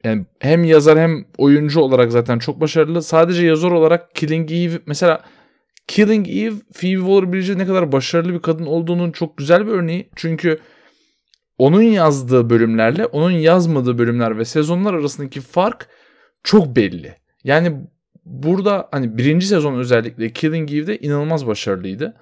Yani 0.04 0.26
hem 0.38 0.64
yazar 0.64 0.99
hem 0.99 1.25
oyuncu 1.38 1.80
olarak 1.80 2.12
zaten 2.12 2.38
çok 2.38 2.61
başarılı. 2.61 3.02
Sadece 3.02 3.47
yazar 3.47 3.71
olarak 3.71 4.14
Killing 4.14 4.52
Eve 4.52 4.78
mesela 4.87 5.25
Killing 5.87 6.28
Eve 6.28 6.54
Phoebe 6.75 7.00
Waller-Bridge'in 7.00 7.59
ne 7.59 7.66
kadar 7.66 7.92
başarılı 7.92 8.35
bir 8.35 8.42
kadın 8.42 8.66
olduğunun 8.66 9.12
çok 9.12 9.37
güzel 9.37 9.66
bir 9.66 9.73
örneği. 9.73 10.09
Çünkü 10.16 10.59
onun 11.59 11.82
yazdığı 11.82 12.50
bölümlerle 12.50 13.06
onun 13.06 13.30
yazmadığı 13.30 13.99
bölümler 13.99 14.38
ve 14.38 14.44
sezonlar 14.44 14.94
arasındaki 14.94 15.40
fark 15.40 15.88
çok 16.42 16.76
belli. 16.76 17.16
Yani 17.44 17.76
burada 18.25 18.88
hani 18.90 19.18
birinci 19.18 19.47
sezon 19.47 19.75
özellikle 19.75 20.32
Killing 20.32 20.73
Eve'de 20.73 20.99
inanılmaz 20.99 21.47
başarılıydı. 21.47 22.14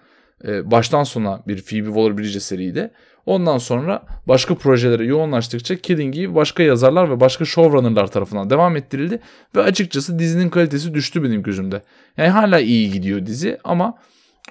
Ee, 0.45 0.71
baştan 0.71 1.05
sona 1.05 1.43
bir 1.49 1.63
Phoebe 1.63 1.89
Waller-Bridge 1.89 2.37
eseriydi. 2.37 2.91
Ondan 3.27 3.59
sonra 3.59 4.03
başka 4.29 4.55
projelere 4.55 5.05
yoğunlaştıkça 5.05 5.77
Killing 5.77 6.35
başka 6.35 6.63
yazarlar 6.63 7.11
ve 7.11 7.21
başka 7.21 7.45
showrunnerlar 7.45 8.07
tarafından 8.07 8.51
devam 8.51 8.77
ettirildi. 8.77 9.21
Ve 9.57 9.63
açıkçası 9.63 10.19
dizinin 10.19 10.49
kalitesi 10.49 10.95
düştü 10.95 11.23
benim 11.23 11.43
gözümde. 11.43 11.83
Yani 12.17 12.29
hala 12.29 12.61
iyi 12.61 12.93
gidiyor 12.93 13.27
dizi 13.27 13.59
ama 13.65 13.95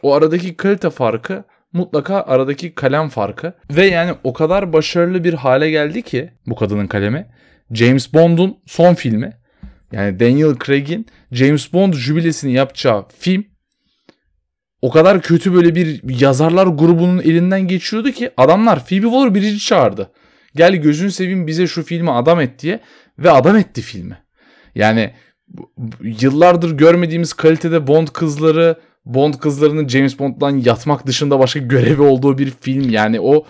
o 0.03 0.13
aradaki 0.13 0.57
kalite 0.57 0.89
farkı 0.89 1.43
mutlaka 1.73 2.21
aradaki 2.21 2.75
kalem 2.75 3.09
farkı. 3.09 3.53
Ve 3.71 3.85
yani 3.85 4.13
o 4.23 4.33
kadar 4.33 4.73
başarılı 4.73 5.23
bir 5.23 5.33
hale 5.33 5.71
geldi 5.71 6.01
ki 6.01 6.31
bu 6.47 6.55
kadının 6.55 6.87
kalemi. 6.87 7.27
James 7.71 8.13
Bond'un 8.13 8.57
son 8.65 8.93
filmi 8.93 9.33
yani 9.91 10.19
Daniel 10.19 10.55
Craig'in 10.65 11.05
James 11.31 11.73
Bond 11.73 11.93
jübilesini 11.93 12.53
yapacağı 12.53 13.05
film 13.19 13.45
o 14.81 14.89
kadar 14.89 15.21
kötü 15.21 15.53
böyle 15.53 15.75
bir 15.75 16.19
yazarlar 16.21 16.67
grubunun 16.67 17.19
elinden 17.19 17.61
geçiyordu 17.67 18.11
ki 18.11 18.31
adamlar 18.37 18.85
Phoebe 18.85 19.05
Waller-Bridge'i 19.05 19.59
çağırdı. 19.59 20.11
Gel 20.55 20.75
gözün 20.75 21.09
seveyim 21.09 21.47
bize 21.47 21.67
şu 21.67 21.83
filmi 21.83 22.11
adam 22.11 22.39
et 22.39 22.61
diye 22.61 22.79
ve 23.19 23.31
adam 23.31 23.57
etti 23.57 23.81
filmi. 23.81 24.17
Yani 24.75 25.13
yıllardır 26.01 26.77
görmediğimiz 26.77 27.33
kalitede 27.33 27.87
Bond 27.87 28.07
kızları, 28.07 28.79
Bond 29.05 29.33
kızlarının 29.33 29.87
James 29.87 30.19
Bond'dan 30.19 30.57
yatmak 30.57 31.07
dışında 31.07 31.39
başka 31.39 31.59
görevi 31.59 32.01
olduğu 32.01 32.37
bir 32.37 32.51
film. 32.61 32.89
Yani 32.89 33.19
o 33.21 33.45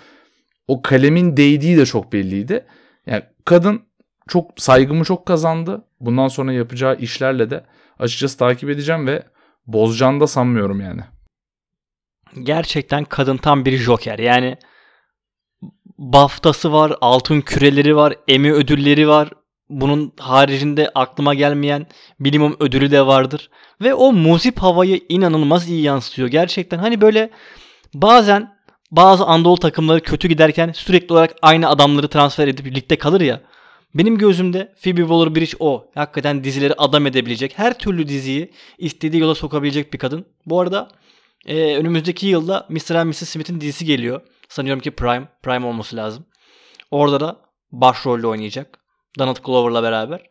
o 0.67 0.81
kalemin 0.81 1.37
değdiği 1.37 1.77
de 1.77 1.85
çok 1.85 2.13
belliydi. 2.13 2.65
Yani 3.05 3.23
kadın 3.45 3.81
çok 4.27 4.51
saygımı 4.57 5.03
çok 5.03 5.25
kazandı. 5.25 5.85
Bundan 5.99 6.27
sonra 6.27 6.53
yapacağı 6.53 6.97
işlerle 6.97 7.49
de 7.49 7.63
açıkçası 7.99 8.37
takip 8.37 8.69
edeceğim 8.69 9.07
ve 9.07 9.23
bozacağını 9.67 10.19
da 10.19 10.27
sanmıyorum 10.27 10.81
yani. 10.81 11.01
Gerçekten 12.43 13.05
kadın 13.05 13.37
tam 13.37 13.65
bir 13.65 13.77
joker. 13.77 14.19
Yani 14.19 14.57
BAFTA'sı 15.97 16.73
var, 16.73 16.93
altın 17.01 17.41
küreleri 17.41 17.95
var, 17.95 18.13
Emmy 18.27 18.51
ödülleri 18.51 19.07
var. 19.07 19.29
Bunun 19.69 20.13
haricinde 20.19 20.91
aklıma 20.95 21.33
gelmeyen 21.33 21.87
bilimum 22.19 22.55
ödülü 22.59 22.91
de 22.91 23.05
vardır. 23.05 23.49
Ve 23.81 23.93
o 23.93 24.13
muzip 24.13 24.59
havayı 24.59 25.01
inanılmaz 25.09 25.69
iyi 25.69 25.81
yansıtıyor. 25.81 26.27
Gerçekten 26.27 26.77
hani 26.77 27.01
böyle 27.01 27.29
bazen 27.93 28.59
bazı 28.91 29.25
Anadolu 29.25 29.57
takımları 29.57 30.01
kötü 30.01 30.27
giderken 30.27 30.71
sürekli 30.71 31.13
olarak 31.13 31.35
aynı 31.41 31.69
adamları 31.69 32.07
transfer 32.07 32.47
edip 32.47 32.65
birlikte 32.65 32.95
kalır 32.95 33.21
ya. 33.21 33.41
Benim 33.95 34.17
gözümde 34.17 34.73
Phoebe 34.83 35.01
Waller-Bridge 35.01 35.55
o. 35.59 35.91
Hakikaten 35.95 36.43
dizileri 36.43 36.73
adam 36.73 37.07
edebilecek. 37.07 37.59
Her 37.59 37.79
türlü 37.79 38.07
diziyi 38.07 38.51
istediği 38.77 39.21
yola 39.21 39.35
sokabilecek 39.35 39.93
bir 39.93 39.97
kadın. 39.97 40.25
Bu 40.45 40.59
arada 40.59 40.89
e, 41.45 41.77
önümüzdeki 41.77 42.27
yılda 42.27 42.67
Mr. 42.69 42.95
and 42.95 43.09
Mrs. 43.09 43.29
Smith'in 43.29 43.61
dizisi 43.61 43.85
geliyor. 43.85 44.21
Sanıyorum 44.49 44.81
ki 44.81 44.91
Prime. 44.91 45.27
Prime 45.43 45.65
olması 45.65 45.95
lazım. 45.95 46.25
Orada 46.91 47.19
da 47.19 47.41
başrolde 47.71 48.27
oynayacak. 48.27 48.79
Donald 49.19 49.37
Glover'la 49.43 49.83
beraber. 49.83 50.21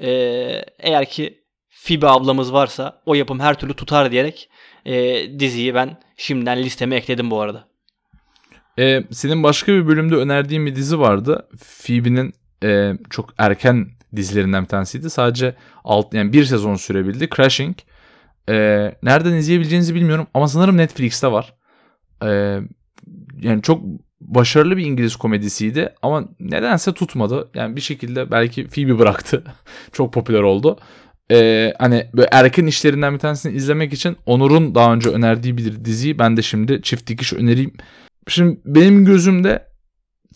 E, 0.00 0.10
eğer 0.78 1.04
ki 1.04 1.42
Phoebe 1.84 2.06
ablamız 2.06 2.52
varsa 2.52 3.02
o 3.06 3.14
yapım 3.14 3.40
her 3.40 3.58
türlü 3.58 3.74
tutar 3.74 4.10
diyerek 4.10 4.50
e, 4.84 4.94
diziyi 5.38 5.74
ben 5.74 6.00
şimdiden 6.16 6.58
listeme 6.62 6.96
ekledim 6.96 7.30
bu 7.30 7.40
arada. 7.40 7.72
Ee, 8.78 9.04
senin 9.10 9.42
başka 9.42 9.72
bir 9.72 9.86
bölümde 9.86 10.16
önerdiğin 10.16 10.66
bir 10.66 10.76
dizi 10.76 11.00
vardı. 11.00 11.48
Phoebe'nin 11.58 12.32
e, 12.64 12.92
çok 13.10 13.34
erken 13.38 13.88
dizilerinden 14.16 14.62
bir 14.62 14.68
tanesiydi. 14.68 15.10
Sadece 15.10 15.54
alt, 15.84 16.14
yani 16.14 16.32
bir 16.32 16.44
sezon 16.44 16.74
sürebildi. 16.74 17.28
Crashing. 17.36 17.76
E, 18.48 18.54
nereden 19.02 19.32
izleyebileceğinizi 19.32 19.94
bilmiyorum 19.94 20.26
ama 20.34 20.48
sanırım 20.48 20.76
Netflix'te 20.76 21.32
var. 21.32 21.54
E, 22.24 22.28
yani 23.42 23.62
çok 23.62 23.82
başarılı 24.20 24.76
bir 24.76 24.84
İngiliz 24.84 25.16
komedisiydi 25.16 25.94
ama 26.02 26.28
nedense 26.40 26.92
tutmadı. 26.92 27.50
Yani 27.54 27.76
bir 27.76 27.80
şekilde 27.80 28.30
belki 28.30 28.66
Phoebe 28.66 28.98
bıraktı. 28.98 29.44
çok 29.92 30.12
popüler 30.12 30.40
oldu. 30.40 30.78
Ee, 31.30 31.74
hani 31.78 32.10
böyle 32.14 32.28
erken 32.32 32.66
işlerinden 32.66 33.14
bir 33.14 33.18
tanesini 33.18 33.56
izlemek 33.56 33.92
için 33.92 34.16
Onur'un 34.26 34.74
daha 34.74 34.94
önce 34.94 35.08
önerdiği 35.08 35.58
bir 35.58 35.84
diziyi 35.84 36.18
ben 36.18 36.36
de 36.36 36.42
şimdi 36.42 36.82
çift 36.82 37.06
dikiş 37.08 37.32
önereyim. 37.32 37.72
Şimdi 38.28 38.60
benim 38.64 39.04
gözümde 39.04 39.66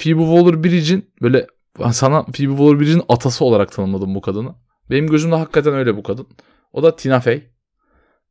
Phoebe 0.00 0.20
Waller-Bridge'in 0.22 1.10
böyle 1.22 1.46
sana 1.92 2.22
Phoebe 2.22 2.52
Waller-Bridge'in 2.52 3.02
atası 3.08 3.44
olarak 3.44 3.72
tanımladım 3.72 4.14
bu 4.14 4.20
kadını. 4.20 4.54
Benim 4.90 5.06
gözümde 5.06 5.34
hakikaten 5.34 5.74
öyle 5.74 5.96
bu 5.96 6.02
kadın. 6.02 6.26
O 6.72 6.82
da 6.82 6.96
Tina 6.96 7.20
Fey. 7.20 7.55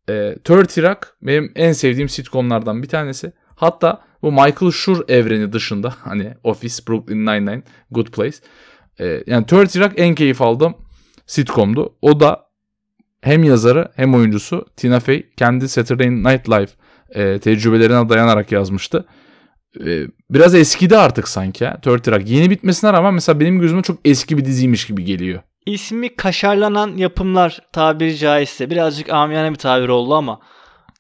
E, 0.09 0.35
30 0.49 0.77
Rock 0.77 1.17
benim 1.21 1.51
en 1.55 1.71
sevdiğim 1.71 2.09
sitcomlardan 2.09 2.83
bir 2.83 2.87
tanesi. 2.87 3.31
Hatta 3.55 4.01
bu 4.21 4.31
Michael 4.31 4.71
Schur 4.71 5.09
evreni 5.09 5.53
dışında 5.53 5.93
hani 6.03 6.33
Office, 6.43 6.83
Brooklyn 6.87 7.25
Nine-Nine, 7.25 7.63
Good 7.91 8.07
Place. 8.07 8.37
E, 8.99 9.23
yani 9.27 9.43
30 9.43 9.79
Rock 9.79 9.93
en 9.97 10.15
keyif 10.15 10.41
aldığım 10.41 10.75
sitcomdu. 11.25 11.95
O 12.01 12.19
da 12.19 12.45
hem 13.21 13.43
yazarı 13.43 13.91
hem 13.95 14.15
oyuncusu 14.15 14.65
Tina 14.75 14.99
Fey 14.99 15.29
kendi 15.37 15.69
Saturday 15.69 16.09
Night 16.11 16.49
Live 16.49 16.67
e, 17.09 17.39
tecrübelerine 17.39 18.09
dayanarak 18.09 18.51
yazmıştı. 18.51 19.05
E, 19.85 20.07
biraz 20.29 20.55
eskidi 20.55 20.97
artık 20.97 21.27
sanki 21.27 21.63
ya 21.63 21.77
30 21.87 22.13
Rock. 22.13 22.29
Yeni 22.29 22.49
bitmesine 22.49 22.93
rağmen 22.93 23.13
mesela 23.13 23.39
benim 23.39 23.59
gözüme 23.59 23.81
çok 23.81 23.99
eski 24.05 24.37
bir 24.37 24.45
diziymiş 24.45 24.87
gibi 24.87 25.03
geliyor. 25.03 25.41
İsmi 25.65 26.15
kaşarlanan 26.15 26.97
yapımlar 26.97 27.59
tabiri 27.71 28.17
caizse 28.17 28.69
birazcık 28.69 29.09
amiyane 29.09 29.51
bir 29.51 29.55
tabir 29.55 29.89
oldu 29.89 30.15
ama 30.15 30.39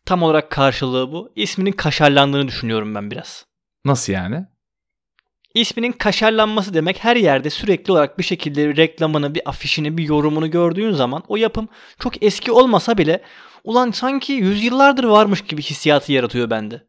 tam 0.05 0.23
olarak 0.23 0.51
karşılığı 0.51 1.11
bu. 1.11 1.31
İsminin 1.35 1.71
kaşarlandığını 1.71 2.47
düşünüyorum 2.47 2.95
ben 2.95 3.11
biraz. 3.11 3.45
Nasıl 3.85 4.13
yani? 4.13 4.45
İsminin 5.53 5.91
kaşarlanması 5.91 6.73
demek 6.73 7.03
her 7.03 7.15
yerde 7.15 7.49
sürekli 7.49 7.91
olarak 7.91 8.19
bir 8.19 8.23
şekilde 8.23 8.69
bir 8.69 8.77
reklamını, 8.77 9.35
bir 9.35 9.49
afişini, 9.49 9.97
bir 9.97 10.03
yorumunu 10.03 10.51
gördüğün 10.51 10.91
zaman 10.91 11.23
o 11.27 11.35
yapım 11.37 11.67
çok 11.99 12.23
eski 12.23 12.51
olmasa 12.51 12.97
bile 12.97 13.21
ulan 13.63 13.91
sanki 13.91 14.33
yüzyıllardır 14.33 15.03
varmış 15.03 15.41
gibi 15.41 15.61
hissiyatı 15.61 16.11
yaratıyor 16.11 16.49
bende. 16.49 16.83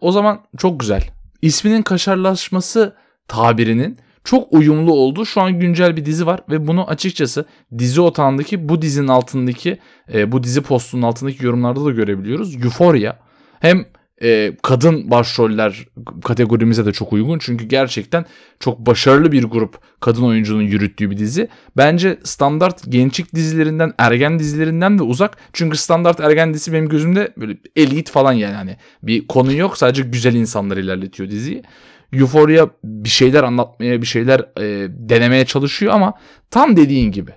O 0.00 0.12
zaman 0.12 0.40
çok 0.58 0.80
güzel. 0.80 1.02
İsminin 1.42 1.82
kaşarlaşması 1.82 2.96
tabirinin 3.28 3.98
çok 4.24 4.52
uyumlu 4.52 4.92
olduğu 4.92 5.26
şu 5.26 5.40
an 5.40 5.60
güncel 5.60 5.96
bir 5.96 6.04
dizi 6.04 6.26
var 6.26 6.40
ve 6.50 6.66
bunu 6.66 6.90
açıkçası 6.90 7.44
dizi 7.78 8.00
otağındaki 8.00 8.68
bu 8.68 8.82
dizinin 8.82 9.08
altındaki 9.08 9.78
e, 10.14 10.32
bu 10.32 10.42
dizi 10.42 10.60
postunun 10.60 11.02
altındaki 11.02 11.44
yorumlarda 11.44 11.84
da 11.84 11.90
görebiliyoruz. 11.90 12.64
Euphoria 12.64 13.16
hem 13.60 13.84
e, 14.22 14.52
kadın 14.62 15.10
başroller 15.10 15.86
kategorimize 16.24 16.86
de 16.86 16.92
çok 16.92 17.12
uygun. 17.12 17.38
Çünkü 17.38 17.64
gerçekten 17.64 18.24
çok 18.60 18.78
başarılı 18.78 19.32
bir 19.32 19.44
grup 19.44 19.78
kadın 20.00 20.22
oyuncunun 20.22 20.62
yürüttüğü 20.62 21.10
bir 21.10 21.18
dizi. 21.18 21.48
Bence 21.76 22.18
standart 22.24 22.92
gençlik 22.92 23.34
dizilerinden, 23.34 23.92
ergen 23.98 24.38
dizilerinden 24.38 24.98
de 24.98 25.02
uzak. 25.02 25.36
Çünkü 25.52 25.76
standart 25.76 26.20
ergen 26.20 26.54
dizisi 26.54 26.72
benim 26.72 26.88
gözümde 26.88 27.32
böyle 27.36 27.56
elit 27.76 28.10
falan 28.10 28.32
yani. 28.32 28.54
Hani 28.54 28.76
bir 29.02 29.26
konu 29.26 29.52
yok 29.52 29.78
sadece 29.78 30.02
güzel 30.02 30.34
insanlar 30.34 30.76
ilerletiyor 30.76 31.30
diziyi. 31.30 31.62
Euphoria 32.12 32.68
bir 32.84 33.08
şeyler 33.08 33.42
anlatmaya, 33.42 34.02
bir 34.02 34.06
şeyler 34.06 34.40
e, 34.40 34.88
denemeye 34.90 35.44
çalışıyor 35.44 35.92
ama 35.92 36.14
tam 36.50 36.76
dediğin 36.76 37.12
gibi 37.12 37.30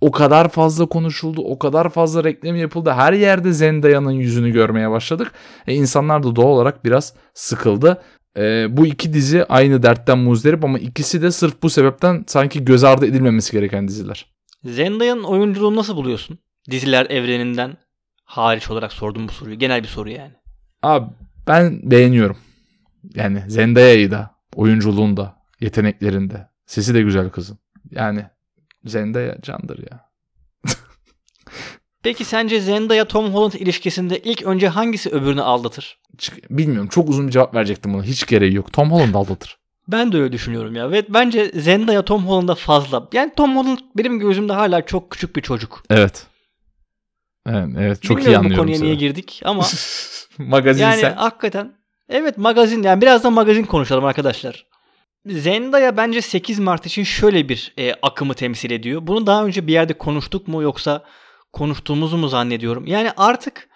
o 0.00 0.10
kadar 0.10 0.48
fazla 0.48 0.86
konuşuldu, 0.86 1.42
o 1.42 1.58
kadar 1.58 1.88
fazla 1.88 2.24
reklam 2.24 2.56
yapıldı. 2.56 2.90
Her 2.90 3.12
yerde 3.12 3.52
Zendaya'nın 3.52 4.10
yüzünü 4.10 4.50
görmeye 4.50 4.90
başladık. 4.90 5.32
E, 5.66 5.74
insanlar 5.74 6.22
da 6.22 6.36
doğal 6.36 6.48
olarak 6.48 6.84
biraz 6.84 7.14
sıkıldı. 7.34 8.02
E, 8.38 8.66
bu 8.76 8.86
iki 8.86 9.12
dizi 9.12 9.44
aynı 9.44 9.82
dertten 9.82 10.18
muzdarip 10.18 10.64
ama 10.64 10.78
ikisi 10.78 11.22
de 11.22 11.30
sırf 11.30 11.62
bu 11.62 11.70
sebepten 11.70 12.24
sanki 12.26 12.64
göz 12.64 12.84
ardı 12.84 13.06
edilmemesi 13.06 13.52
gereken 13.52 13.88
diziler. 13.88 14.26
Zendaya'nın 14.64 15.22
oyunculuğunu 15.22 15.76
nasıl 15.76 15.96
buluyorsun? 15.96 16.38
Diziler 16.70 17.06
evreninden 17.10 17.76
hariç 18.24 18.70
olarak 18.70 18.92
sordum 18.92 19.28
bu 19.28 19.32
soruyu. 19.32 19.58
Genel 19.58 19.82
bir 19.82 19.88
soru 19.88 20.10
yani. 20.10 20.32
Abi 20.82 21.06
ben 21.46 21.90
beğeniyorum. 21.90 22.36
Yani 23.14 23.42
Zendaya'yı 23.48 24.10
da, 24.10 24.30
oyunculuğunu 24.54 25.16
da, 25.16 25.36
yeteneklerinde. 25.60 26.48
Sesi 26.66 26.94
de 26.94 27.02
güzel 27.02 27.30
kızın. 27.30 27.58
Yani 27.90 28.26
Zendaya 28.84 29.40
candır 29.42 29.78
ya. 29.90 30.10
Peki 32.02 32.24
sence 32.24 32.60
Zendaya 32.60 33.04
Tom 33.04 33.34
Holland 33.34 33.52
ilişkisinde 33.52 34.18
ilk 34.18 34.42
önce 34.42 34.68
hangisi 34.68 35.10
öbürünü 35.10 35.42
aldatır? 35.42 35.98
Bilmiyorum. 36.50 36.88
Çok 36.88 37.08
uzun 37.08 37.26
bir 37.26 37.32
cevap 37.32 37.54
verecektim 37.54 37.94
buna. 37.94 38.02
Hiç 38.02 38.26
gereği 38.26 38.54
yok. 38.54 38.72
Tom 38.72 38.90
Holland 38.92 39.14
aldatır. 39.14 39.58
Ben 39.88 40.12
de 40.12 40.18
öyle 40.18 40.32
düşünüyorum 40.32 40.76
ya. 40.76 40.90
Ve 40.90 41.04
bence 41.08 41.50
Zendaya 41.54 42.02
Tom 42.04 42.26
Holland'a 42.26 42.54
fazla. 42.54 43.08
Yani 43.12 43.32
Tom 43.36 43.56
Holland 43.56 43.78
benim 43.96 44.18
gözümde 44.18 44.52
hala 44.52 44.86
çok 44.86 45.10
küçük 45.10 45.36
bir 45.36 45.42
çocuk. 45.42 45.82
Evet. 45.90 46.26
Evet, 47.46 47.68
evet 47.78 48.02
çok 48.02 48.16
Bilmiyorum 48.16 48.34
iyi 48.34 48.38
anlıyorum 48.38 48.56
bu 48.56 48.60
konuya 48.62 48.76
seni. 48.78 48.86
niye 48.86 48.94
girdik 48.96 49.40
ama 49.44 49.66
Magazin 50.38 50.82
yani 50.82 51.00
sen. 51.00 51.12
hakikaten 51.14 51.72
evet 52.08 52.38
magazin 52.38 52.82
yani 52.82 53.00
biraz 53.00 53.24
da 53.24 53.30
magazin 53.30 53.64
konuşalım 53.64 54.04
arkadaşlar. 54.04 54.66
Zendaya 55.26 55.96
bence 55.96 56.22
8 56.22 56.58
Mart 56.58 56.86
için 56.86 57.04
şöyle 57.04 57.48
bir 57.48 57.74
e, 57.78 57.94
akımı 58.02 58.34
temsil 58.34 58.70
ediyor. 58.70 59.06
Bunu 59.06 59.26
daha 59.26 59.44
önce 59.44 59.66
bir 59.66 59.72
yerde 59.72 59.92
konuştuk 59.92 60.48
mu 60.48 60.62
yoksa 60.62 61.04
konuştuğumuzu 61.52 62.16
mu 62.16 62.28
zannediyorum. 62.28 62.86
Yani 62.86 63.10
artık 63.16 63.68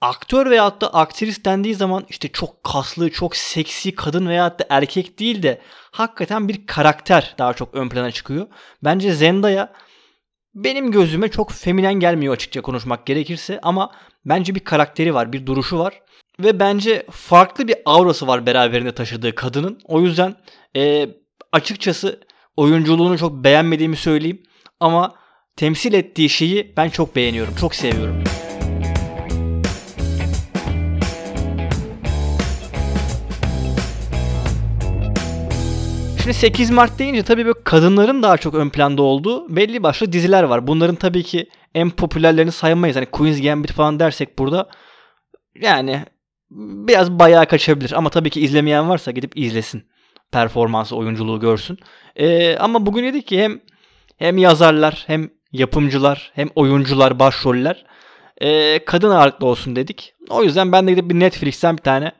aktör 0.00 0.50
veyahut 0.50 0.80
da 0.80 0.94
aktris 0.94 1.44
dendiği 1.44 1.74
zaman 1.74 2.06
işte 2.08 2.28
çok 2.28 2.64
kaslı, 2.64 3.10
çok 3.10 3.36
seksi 3.36 3.94
kadın 3.94 4.28
veyahut 4.28 4.60
da 4.60 4.66
erkek 4.70 5.18
değil 5.18 5.42
de 5.42 5.60
hakikaten 5.90 6.48
bir 6.48 6.66
karakter 6.66 7.34
daha 7.38 7.54
çok 7.54 7.74
ön 7.74 7.88
plana 7.88 8.10
çıkıyor. 8.10 8.46
Bence 8.84 9.12
Zendaya 9.12 9.72
benim 10.54 10.90
gözüme 10.90 11.28
çok 11.28 11.52
feminen 11.52 11.94
gelmiyor 11.94 12.34
açıkça 12.34 12.62
konuşmak 12.62 13.06
gerekirse 13.06 13.58
ama 13.62 13.92
bence 14.24 14.54
bir 14.54 14.60
karakteri 14.60 15.14
var, 15.14 15.32
bir 15.32 15.46
duruşu 15.46 15.78
var 15.78 16.00
ve 16.44 16.60
bence 16.60 17.06
farklı 17.10 17.68
bir 17.68 17.76
aurası 17.84 18.26
var 18.26 18.46
beraberinde 18.46 18.92
taşıdığı 18.92 19.34
kadının. 19.34 19.78
O 19.84 20.00
yüzden 20.00 20.34
e, 20.76 21.08
açıkçası 21.52 22.20
oyunculuğunu 22.56 23.18
çok 23.18 23.44
beğenmediğimi 23.44 23.96
söyleyeyim 23.96 24.42
ama 24.80 25.14
temsil 25.56 25.92
ettiği 25.92 26.28
şeyi 26.28 26.72
ben 26.76 26.88
çok 26.88 27.16
beğeniyorum, 27.16 27.54
çok 27.54 27.74
seviyorum. 27.74 28.24
Şimdi 36.22 36.34
8 36.34 36.70
Mart 36.70 36.98
deyince 36.98 37.22
tabii 37.22 37.44
böyle 37.44 37.64
kadınların 37.64 38.22
daha 38.22 38.36
çok 38.36 38.54
ön 38.54 38.70
planda 38.70 39.02
olduğu 39.02 39.56
belli 39.56 39.82
başlı 39.82 40.12
diziler 40.12 40.42
var. 40.42 40.66
Bunların 40.66 40.96
tabii 40.96 41.22
ki 41.22 41.48
en 41.74 41.90
popülerlerini 41.90 42.52
saymayız. 42.52 42.96
Hani 42.96 43.06
Queen's 43.06 43.42
Gambit 43.42 43.72
falan 43.72 44.00
dersek 44.00 44.38
burada 44.38 44.68
yani 45.54 46.04
biraz 46.50 47.10
bayağı 47.10 47.46
kaçabilir. 47.46 47.92
Ama 47.92 48.10
tabii 48.10 48.30
ki 48.30 48.40
izlemeyen 48.40 48.88
varsa 48.88 49.10
gidip 49.10 49.36
izlesin. 49.36 49.84
Performansı, 50.32 50.96
oyunculuğu 50.96 51.40
görsün. 51.40 51.78
Ee, 52.16 52.56
ama 52.56 52.86
bugün 52.86 53.04
dedik 53.04 53.26
ki 53.26 53.42
hem 53.42 53.60
hem 54.16 54.38
yazarlar 54.38 55.04
hem 55.06 55.30
yapımcılar 55.52 56.32
hem 56.34 56.48
oyuncular 56.54 57.18
başroller 57.18 57.84
e, 58.40 58.78
kadın 58.84 59.10
ağırlıklı 59.10 59.46
olsun 59.46 59.76
dedik. 59.76 60.14
O 60.30 60.44
yüzden 60.44 60.72
ben 60.72 60.86
de 60.86 60.90
gidip 60.90 61.10
bir 61.10 61.20
Netflix'ten 61.20 61.76
bir 61.76 61.82
tane 61.82 62.12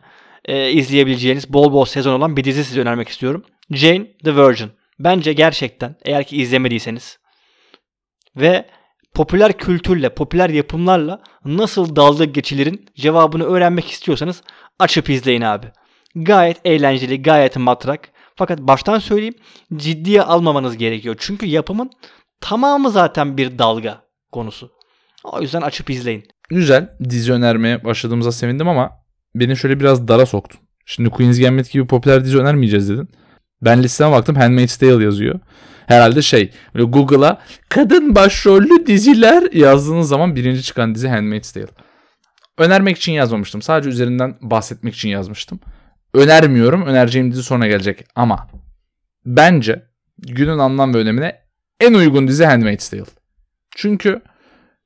e, 0.44 0.70
izleyebileceğiniz 0.70 1.52
bol 1.52 1.72
bol 1.72 1.84
sezon 1.84 2.12
olan 2.12 2.36
bir 2.36 2.44
dizi 2.44 2.64
size 2.64 2.80
önermek 2.80 3.08
istiyorum. 3.08 3.44
Jane 3.70 4.06
the 4.24 4.36
Virgin. 4.36 4.70
Bence 4.98 5.32
gerçekten 5.32 5.96
eğer 6.04 6.24
ki 6.24 6.36
izlemediyseniz 6.36 7.18
ve 8.36 8.64
popüler 9.14 9.52
kültürle, 9.52 10.14
popüler 10.14 10.50
yapımlarla 10.50 11.22
nasıl 11.44 11.96
dalga 11.96 12.24
geçilirin 12.24 12.86
cevabını 12.94 13.44
öğrenmek 13.44 13.90
istiyorsanız 13.90 14.42
açıp 14.78 15.10
izleyin 15.10 15.42
abi. 15.42 15.66
Gayet 16.14 16.56
eğlenceli, 16.64 17.22
gayet 17.22 17.56
matrak. 17.56 18.08
Fakat 18.36 18.58
baştan 18.58 18.98
söyleyeyim 18.98 19.34
ciddiye 19.76 20.22
almamanız 20.22 20.76
gerekiyor. 20.76 21.16
Çünkü 21.18 21.46
yapımın 21.46 21.90
tamamı 22.40 22.90
zaten 22.90 23.36
bir 23.36 23.58
dalga 23.58 24.02
konusu. 24.32 24.72
O 25.24 25.40
yüzden 25.40 25.60
açıp 25.60 25.90
izleyin. 25.90 26.24
Güzel. 26.48 26.88
Dizi 27.08 27.32
önermeye 27.32 27.84
başladığımıza 27.84 28.32
sevindim 28.32 28.68
ama 28.68 28.90
beni 29.34 29.56
şöyle 29.56 29.80
biraz 29.80 30.08
dara 30.08 30.26
soktun. 30.26 30.60
Şimdi 30.86 31.10
Queen's 31.10 31.40
Gambit 31.40 31.70
gibi 31.72 31.86
popüler 31.86 32.24
dizi 32.24 32.38
önermeyeceğiz 32.38 32.88
dedin. 32.88 33.08
Ben 33.62 33.82
listeme 33.82 34.10
baktım 34.10 34.36
Handmaid's 34.36 34.76
Tale 34.76 35.04
yazıyor. 35.04 35.40
Herhalde 35.90 36.22
şey 36.22 36.50
Google'a 36.74 37.40
kadın 37.68 38.14
başrollü 38.14 38.86
diziler 38.86 39.52
yazdığınız 39.52 40.08
zaman 40.08 40.36
birinci 40.36 40.62
çıkan 40.62 40.94
dizi 40.94 41.08
Handmaid's 41.08 41.52
Tale. 41.52 41.66
Önermek 42.58 42.96
için 42.96 43.12
yazmamıştım. 43.12 43.62
Sadece 43.62 43.90
üzerinden 43.90 44.36
bahsetmek 44.40 44.94
için 44.94 45.08
yazmıştım. 45.08 45.60
Önermiyorum. 46.14 46.86
Önereceğim 46.86 47.32
dizi 47.32 47.42
sonra 47.42 47.66
gelecek. 47.66 48.04
Ama 48.14 48.48
bence 49.24 49.82
günün 50.18 50.58
anlam 50.58 50.94
ve 50.94 50.98
önemine 50.98 51.40
en 51.80 51.94
uygun 51.94 52.28
dizi 52.28 52.44
Handmaid's 52.44 52.88
Tale. 52.88 53.04
Çünkü 53.76 54.20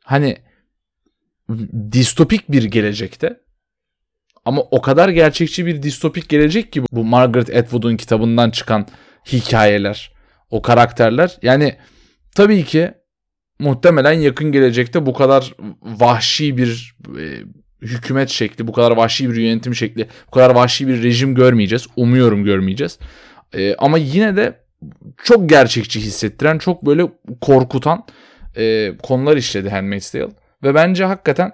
hani 0.04 0.36
distopik 1.92 2.52
bir 2.52 2.64
gelecekte 2.64 3.40
ama 4.44 4.62
o 4.62 4.80
kadar 4.82 5.08
gerçekçi 5.08 5.66
bir 5.66 5.82
distopik 5.82 6.28
gelecek 6.28 6.72
ki 6.72 6.82
bu 6.92 7.04
Margaret 7.04 7.56
Atwood'un 7.56 7.96
kitabından 7.96 8.50
çıkan 8.50 8.86
hikayeler, 9.32 10.13
o 10.54 10.62
karakterler. 10.62 11.38
Yani 11.42 11.76
tabii 12.34 12.64
ki 12.64 12.94
muhtemelen 13.58 14.12
yakın 14.12 14.52
gelecekte 14.52 15.06
bu 15.06 15.12
kadar 15.12 15.54
vahşi 15.82 16.56
bir 16.56 16.96
e, 17.18 17.42
hükümet 17.82 18.28
şekli, 18.28 18.66
bu 18.66 18.72
kadar 18.72 18.90
vahşi 18.90 19.30
bir 19.30 19.36
yönetim 19.36 19.74
şekli, 19.74 20.06
bu 20.26 20.30
kadar 20.30 20.54
vahşi 20.54 20.88
bir 20.88 21.02
rejim 21.02 21.34
görmeyeceğiz. 21.34 21.86
Umuyorum 21.96 22.44
görmeyeceğiz. 22.44 22.98
E, 23.54 23.74
ama 23.74 23.98
yine 23.98 24.36
de 24.36 24.60
çok 25.24 25.48
gerçekçi 25.48 26.00
hissettiren, 26.00 26.58
çok 26.58 26.86
böyle 26.86 27.08
korkutan 27.40 28.06
e, 28.56 28.92
konular 29.02 29.36
işledi 29.36 29.70
Handmaid's 29.70 30.10
Tale. 30.10 30.28
Ve 30.62 30.74
bence 30.74 31.04
hakikaten 31.04 31.52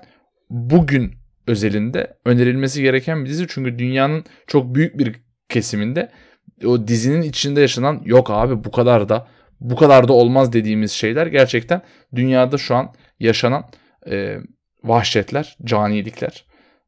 bugün 0.50 1.12
özelinde 1.46 2.16
önerilmesi 2.24 2.82
gereken 2.82 3.24
bir 3.24 3.30
dizi. 3.30 3.46
Çünkü 3.48 3.78
dünyanın 3.78 4.24
çok 4.46 4.74
büyük 4.74 4.98
bir 4.98 5.14
kesiminde 5.48 6.10
o 6.64 6.88
dizinin 6.88 7.22
içinde 7.22 7.60
yaşanan 7.60 8.02
yok 8.04 8.30
abi 8.30 8.64
bu 8.64 8.70
kadar 8.70 9.08
da 9.08 9.26
bu 9.60 9.76
kadar 9.76 10.08
da 10.08 10.12
olmaz 10.12 10.52
dediğimiz 10.52 10.92
şeyler 10.92 11.26
gerçekten 11.26 11.82
dünyada 12.14 12.58
şu 12.58 12.74
an 12.74 12.94
yaşanan 13.20 13.64
e, 14.10 14.38
vahşetler, 14.84 15.56
canilikler. 15.64 16.44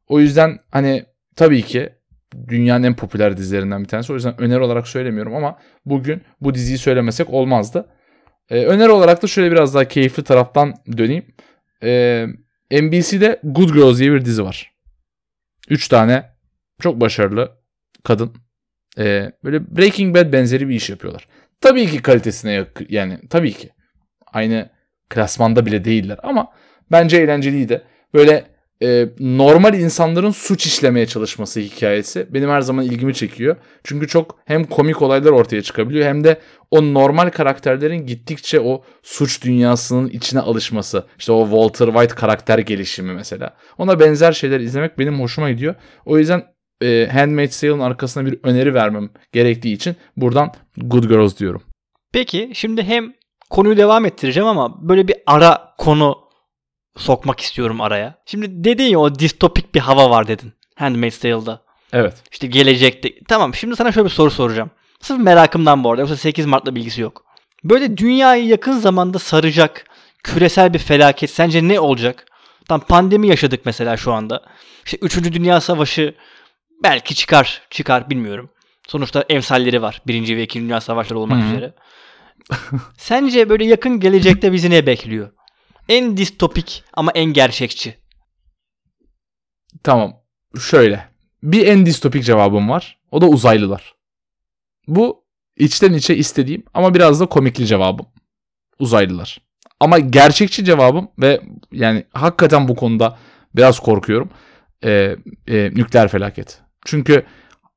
O 0.07 0.19
yüzden 0.19 0.59
hani 0.71 1.05
tabii 1.35 1.61
ki 1.61 1.89
dünyanın 2.47 2.83
en 2.83 2.95
popüler 2.95 3.37
dizilerinden 3.37 3.83
bir 3.83 3.87
tanesi. 3.87 4.11
O 4.11 4.15
yüzden 4.15 4.41
öneri 4.41 4.59
olarak 4.59 4.87
söylemiyorum 4.87 5.35
ama 5.35 5.59
bugün 5.85 6.21
bu 6.41 6.53
diziyi 6.53 6.77
söylemesek 6.77 7.29
olmazdı. 7.29 7.89
E, 8.49 8.65
öneri 8.65 8.89
olarak 8.89 9.23
da 9.23 9.27
şöyle 9.27 9.51
biraz 9.51 9.75
daha 9.75 9.87
keyifli 9.87 10.23
taraftan 10.23 10.73
döneyim. 10.97 11.25
E, 11.83 12.25
NBC'de 12.71 13.39
Good 13.43 13.69
Girls 13.69 13.99
diye 13.99 14.11
bir 14.11 14.25
dizi 14.25 14.43
var. 14.43 14.73
Üç 15.69 15.87
tane 15.87 16.23
çok 16.81 17.01
başarılı 17.01 17.51
kadın. 18.03 18.33
Ee, 18.97 19.31
böyle 19.43 19.77
Breaking 19.77 20.15
Bad 20.15 20.33
benzeri 20.33 20.69
bir 20.69 20.75
iş 20.75 20.89
yapıyorlar. 20.89 21.27
Tabii 21.61 21.87
ki 21.87 22.01
kalitesine 22.01 22.51
yakın 22.51 22.87
yani 22.89 23.19
tabii 23.29 23.53
ki. 23.53 23.69
Aynı 24.33 24.69
klasmanda 25.09 25.65
bile 25.65 25.85
değiller 25.85 26.19
ama 26.23 26.51
bence 26.91 27.17
eğlenceliydi. 27.17 27.81
Böyle 28.13 28.45
e, 28.83 29.09
normal 29.19 29.73
insanların 29.73 30.31
suç 30.31 30.65
işlemeye 30.65 31.05
çalışması 31.05 31.59
hikayesi 31.59 32.27
benim 32.33 32.49
her 32.49 32.61
zaman 32.61 32.85
ilgimi 32.85 33.13
çekiyor. 33.13 33.55
Çünkü 33.83 34.07
çok 34.07 34.39
hem 34.45 34.63
komik 34.63 35.01
olaylar 35.01 35.31
ortaya 35.31 35.61
çıkabiliyor 35.61 36.05
hem 36.05 36.23
de 36.23 36.39
o 36.71 36.93
normal 36.93 37.29
karakterlerin 37.29 38.05
gittikçe 38.05 38.59
o 38.59 38.83
suç 39.03 39.43
dünyasının 39.43 40.09
içine 40.09 40.39
alışması. 40.39 41.05
İşte 41.19 41.31
o 41.31 41.43
Walter 41.43 41.85
White 41.85 42.15
karakter 42.15 42.59
gelişimi 42.59 43.13
mesela. 43.13 43.55
Ona 43.77 43.99
benzer 43.99 44.31
şeyler 44.31 44.59
izlemek 44.59 44.99
benim 44.99 45.19
hoşuma 45.19 45.51
gidiyor. 45.51 45.75
O 46.05 46.17
yüzden 46.17 46.43
e, 46.83 47.07
Handmaid's 47.07 47.61
Tale'ın 47.61 47.79
arkasına 47.79 48.25
bir 48.25 48.39
öneri 48.43 48.73
vermem 48.73 49.09
gerektiği 49.31 49.73
için 49.73 49.95
buradan 50.17 50.51
Good 50.77 51.03
Girls 51.03 51.37
diyorum. 51.39 51.61
Peki 52.13 52.51
şimdi 52.53 52.83
hem 52.83 53.13
konuyu 53.49 53.77
devam 53.77 54.05
ettireceğim 54.05 54.47
ama 54.47 54.89
böyle 54.89 55.07
bir 55.07 55.15
ara 55.25 55.75
konu 55.77 56.17
sokmak 56.97 57.39
istiyorum 57.39 57.81
araya. 57.81 58.15
Şimdi 58.25 58.63
dedin 58.63 58.83
ya 58.83 58.99
o 58.99 59.15
distopik 59.15 59.75
bir 59.75 59.79
hava 59.79 60.09
var 60.09 60.27
dedin. 60.27 60.53
Handmaid's 60.75 61.19
Tale'da. 61.19 61.61
Evet. 61.93 62.13
İşte 62.31 62.47
gelecekte. 62.47 63.09
Tamam 63.27 63.55
şimdi 63.55 63.75
sana 63.75 63.91
şöyle 63.91 64.05
bir 64.05 64.11
soru 64.11 64.31
soracağım. 64.31 64.71
Sırf 65.01 65.19
merakımdan 65.19 65.83
bu 65.83 65.89
arada. 65.91 66.01
Yoksa 66.01 66.17
8 66.17 66.45
Mart'la 66.45 66.75
bilgisi 66.75 67.01
yok. 67.01 67.25
Böyle 67.63 67.97
dünyayı 67.97 68.45
yakın 68.45 68.77
zamanda 68.77 69.19
saracak 69.19 69.85
küresel 70.23 70.73
bir 70.73 70.79
felaket 70.79 71.29
sence 71.29 71.67
ne 71.67 71.79
olacak? 71.79 72.25
Tam 72.67 72.79
pandemi 72.79 73.27
yaşadık 73.27 73.61
mesela 73.65 73.97
şu 73.97 74.13
anda. 74.13 74.41
İşte 74.85 74.97
3. 75.01 75.33
Dünya 75.33 75.61
Savaşı 75.61 76.15
belki 76.83 77.15
çıkar. 77.15 77.61
Çıkar 77.69 78.09
bilmiyorum. 78.09 78.49
Sonuçta 78.87 79.25
emsalleri 79.29 79.81
var. 79.81 80.01
1. 80.07 80.37
ve 80.37 80.43
2. 80.43 80.61
Dünya 80.61 80.81
Savaşları 80.81 81.19
olmak 81.19 81.43
Hı. 81.43 81.47
üzere. 81.47 81.73
Sence 82.97 83.49
böyle 83.49 83.65
yakın 83.65 83.99
gelecekte 83.99 84.53
bizi 84.53 84.69
ne 84.69 84.85
bekliyor? 84.85 85.31
En 85.89 86.17
distopik 86.17 86.83
ama 86.93 87.11
en 87.11 87.25
gerçekçi. 87.25 87.97
Tamam. 89.83 90.13
Şöyle. 90.59 91.09
Bir 91.43 91.67
en 91.67 91.85
distopik 91.85 92.23
cevabım 92.23 92.69
var. 92.69 92.99
O 93.11 93.21
da 93.21 93.25
uzaylılar. 93.25 93.95
Bu 94.87 95.23
içten 95.57 95.93
içe 95.93 96.15
istediğim 96.15 96.63
ama 96.73 96.93
biraz 96.93 97.19
da 97.19 97.25
komikli 97.25 97.65
cevabım. 97.65 98.05
Uzaylılar. 98.79 99.41
Ama 99.79 99.99
gerçekçi 99.99 100.65
cevabım 100.65 101.11
ve 101.19 101.41
yani 101.71 102.05
hakikaten 102.13 102.67
bu 102.67 102.75
konuda 102.75 103.17
biraz 103.55 103.79
korkuyorum. 103.79 104.29
Ee, 104.83 105.15
e, 105.47 105.71
nükleer 105.75 106.07
felaket. 106.07 106.62
Çünkü 106.85 107.23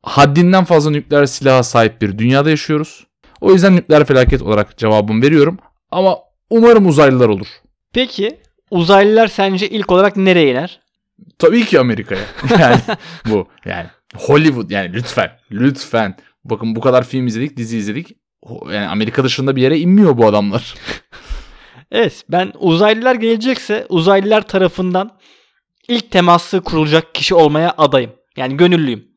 haddinden 0.03 0.65
fazla 0.65 0.91
nükleer 0.91 1.27
silaha 1.27 1.63
sahip 1.63 2.03
bir 2.03 2.19
dünyada 2.19 2.51
yaşıyoruz. 2.51 3.07
O 3.41 3.53
yüzden 3.53 3.77
nükleer 3.77 4.05
felaket 4.05 4.43
olarak 4.43 4.79
cevabımı 4.79 5.23
veriyorum. 5.23 5.59
Ama 5.91 6.19
umarım 6.51 6.87
uzaylılar 6.87 7.29
olur. 7.29 7.47
Peki 7.93 8.41
uzaylılar 8.71 9.27
sence 9.27 9.69
ilk 9.69 9.93
olarak 9.93 10.17
nereye 10.17 10.51
iner? 10.51 10.81
Tabii 11.39 11.65
ki 11.65 11.81
Amerika'ya. 11.81 12.25
Yani 12.59 12.81
bu 13.29 13.49
yani 13.65 13.87
Hollywood 14.17 14.71
yani 14.71 14.93
lütfen 14.93 15.31
lütfen 15.51 16.17
Bakın 16.51 16.77
bu 16.77 16.81
kadar 16.81 17.07
film 17.07 17.27
izledik, 17.27 17.57
dizi 17.57 17.79
izledik. 17.79 18.17
Yani 18.51 18.87
Amerika 18.87 19.25
dışında 19.25 19.57
bir 19.57 19.63
yere 19.63 19.79
inmiyor 19.79 20.19
bu 20.19 20.27
adamlar. 20.27 20.75
Evet 21.93 22.25
ben 22.29 22.53
uzaylılar 22.59 23.15
gelecekse 23.15 23.87
uzaylılar 23.89 24.43
tarafından 24.43 25.19
ilk 25.89 26.11
teması 26.11 26.61
kurulacak 26.61 27.15
kişi 27.15 27.35
olmaya 27.35 27.75
adayım. 27.79 28.11
Yani 28.37 28.57
gönüllüyüm. 28.57 29.09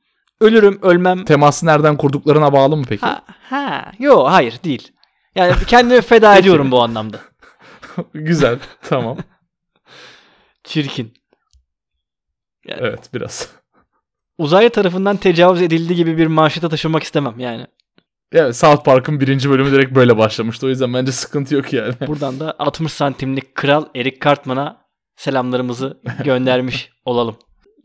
Ölürüm 0.42 0.80
ölmem. 0.82 1.26
Teması 1.26 1.66
nereden 1.66 1.98
kurduklarına 1.98 2.54
bağlı 2.54 2.78
mı 2.78 2.86
peki? 2.90 3.06
Ha, 3.06 3.22
ha. 3.50 3.92
Yo 4.00 4.24
hayır 4.24 4.60
değil. 4.64 4.92
Yani 5.36 5.54
kendimi 5.68 6.02
feda 6.02 6.38
ediyorum 6.38 6.72
bu 6.72 6.84
anlamda. 6.84 7.20
Güzel. 8.14 8.60
tamam. 8.82 9.18
Çirkin. 10.64 11.14
Evet 12.68 13.10
biraz. 13.14 13.50
Uzaylı 14.38 14.70
tarafından 14.70 15.18
tecavüz 15.18 15.62
edildiği 15.62 15.96
gibi 15.98 16.18
bir 16.18 16.28
manşete 16.28 16.70
taşımak 16.70 17.04
istemem 17.04 17.40
yani. 17.40 17.68
Evet 18.32 18.58
South 18.58 18.84
Park'ın 18.84 19.20
birinci 19.20 19.50
bölümü 19.50 19.72
direkt 19.72 19.96
böyle 19.96 20.18
başlamıştı. 20.18 20.66
O 20.66 20.70
yüzden 20.70 20.94
bence 20.94 21.12
sıkıntı 21.12 21.56
yok 21.56 21.74
yani. 21.74 21.94
Buradan 22.08 22.40
da 22.40 22.56
60 22.60 22.94
santimlik 22.94 23.56
kral 23.56 23.86
Eric 23.96 24.18
Cartman'a 24.26 24.82
selamlarımızı 25.16 26.02
göndermiş 26.24 26.90
olalım. 27.06 27.38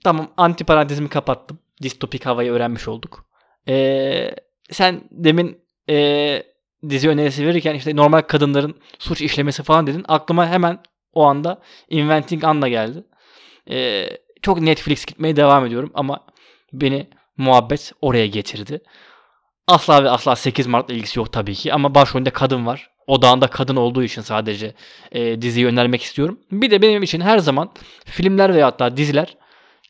Tamam 0.05 0.33
anti 0.37 0.65
parantezimi 0.65 1.09
kapattım. 1.09 1.59
Distopik 1.83 2.27
havayı 2.27 2.53
öğrenmiş 2.53 2.89
olduk. 2.89 3.27
Ee, 3.69 4.31
sen 4.71 5.01
demin 5.11 5.65
ee, 5.91 6.43
dizi 6.89 7.09
önerisi 7.09 7.47
verirken 7.47 7.75
işte 7.75 7.97
normal 7.97 8.21
kadınların 8.21 8.75
suç 8.99 9.23
işlemesi 9.23 9.63
falan 9.63 9.87
dedin. 9.87 10.05
Aklıma 10.09 10.49
hemen 10.49 10.79
o 11.13 11.25
anda 11.25 11.61
Inventing 11.89 12.45
Anna 12.45 12.69
geldi. 12.69 13.05
Ee, 13.71 14.09
çok 14.43 14.61
Netflix 14.61 15.05
gitmeye 15.07 15.37
devam 15.37 15.67
ediyorum 15.67 15.91
ama 15.95 16.27
beni 16.73 17.09
muhabbet 17.37 17.93
oraya 18.01 18.27
getirdi. 18.27 18.81
Asla 19.67 20.05
ve 20.05 20.11
asla 20.11 20.37
8 20.37 20.67
Mart'la 20.67 20.95
ilgisi 20.95 21.19
yok 21.19 21.33
tabii 21.33 21.55
ki 21.55 21.73
ama 21.73 21.95
başrolünde 21.95 22.31
kadın 22.31 22.67
var. 22.67 22.91
Odağında 23.07 23.47
kadın 23.47 23.77
olduğu 23.77 24.03
için 24.03 24.23
sadece 24.23 24.75
e, 25.13 25.43
diziyi 25.43 25.67
önermek 25.67 26.03
istiyorum. 26.03 26.41
Bir 26.53 26.71
de 26.71 26.83
benim 26.83 27.03
için 27.03 27.21
her 27.21 27.39
zaman 27.39 27.71
filmler 28.05 28.55
veya 28.55 28.67
hatta 28.67 28.97
diziler 28.97 29.37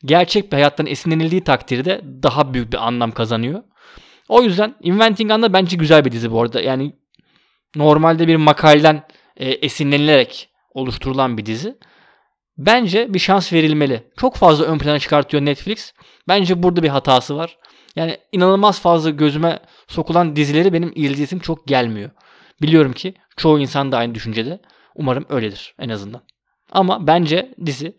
gerçek 0.05 0.51
bir 0.51 0.57
hayattan 0.57 0.85
esinlenildiği 0.85 1.43
takdirde 1.43 2.01
daha 2.23 2.53
büyük 2.53 2.73
bir 2.73 2.87
anlam 2.87 3.11
kazanıyor. 3.11 3.63
O 4.29 4.43
yüzden 4.43 4.75
Inventing 4.81 5.31
Anna 5.31 5.53
bence 5.53 5.77
güzel 5.77 6.05
bir 6.05 6.11
dizi 6.11 6.31
bu 6.31 6.41
arada. 6.41 6.61
Yani 6.61 6.95
normalde 7.75 8.27
bir 8.27 8.35
makaleden 8.35 9.03
e, 9.37 9.49
esinlenilerek 9.49 10.49
oluşturulan 10.73 11.37
bir 11.37 11.45
dizi. 11.45 11.77
Bence 12.57 13.13
bir 13.13 13.19
şans 13.19 13.53
verilmeli. 13.53 14.03
Çok 14.17 14.35
fazla 14.35 14.65
ön 14.65 14.77
plana 14.77 14.99
çıkartıyor 14.99 15.45
Netflix. 15.45 15.93
Bence 16.27 16.63
burada 16.63 16.83
bir 16.83 16.89
hatası 16.89 17.35
var. 17.35 17.57
Yani 17.95 18.17
inanılmaz 18.31 18.81
fazla 18.81 19.09
gözüme 19.09 19.59
sokulan 19.87 20.35
dizileri 20.35 20.73
benim 20.73 20.91
ilgisim 20.95 21.39
çok 21.39 21.67
gelmiyor. 21.67 22.09
Biliyorum 22.61 22.93
ki 22.93 23.13
çoğu 23.37 23.59
insan 23.59 23.91
da 23.91 23.97
aynı 23.97 24.15
düşüncede. 24.15 24.59
Umarım 24.95 25.25
öyledir 25.29 25.75
en 25.79 25.89
azından. 25.89 26.21
Ama 26.71 27.07
bence 27.07 27.55
dizi 27.65 27.97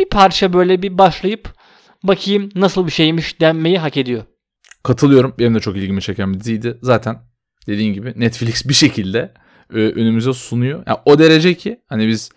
bir 0.00 0.08
parça 0.08 0.52
böyle 0.52 0.82
bir 0.82 0.98
başlayıp 0.98 1.48
bakayım 2.02 2.48
nasıl 2.54 2.86
bir 2.86 2.92
şeymiş 2.92 3.40
denmeyi 3.40 3.78
hak 3.78 3.96
ediyor. 3.96 4.22
Katılıyorum. 4.82 5.34
Benim 5.38 5.54
de 5.54 5.60
çok 5.60 5.76
ilgimi 5.76 6.02
çeken 6.02 6.34
bir 6.34 6.40
diziydi. 6.40 6.78
Zaten 6.82 7.18
dediğin 7.66 7.94
gibi 7.94 8.12
Netflix 8.16 8.68
bir 8.68 8.74
şekilde 8.74 9.32
e, 9.74 9.76
önümüze 9.76 10.32
sunuyor. 10.32 10.82
Yani 10.86 10.98
o 11.04 11.18
derece 11.18 11.54
ki 11.54 11.80
hani 11.88 12.08
biz 12.08 12.30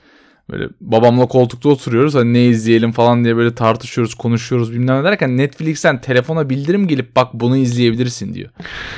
böyle 0.52 0.70
babamla 0.82 1.28
koltukta 1.28 1.70
oturuyoruz. 1.70 2.16
Hani 2.16 2.34
ne 2.34 2.46
izleyelim 2.46 2.92
falan 2.92 3.24
diye 3.24 3.36
böyle 3.36 3.56
tartışıyoruz, 3.56 4.16
konuşuyoruz 4.16 4.74
bilmem 4.74 5.00
ne 5.00 5.04
derken 5.04 5.38
Netflix'ten 5.38 6.02
telefona 6.02 6.50
bildirim 6.50 6.88
gelip 6.88 7.16
bak 7.16 7.34
bunu 7.34 7.58
izleyebilirsin 7.58 8.34
diyor. 8.34 8.50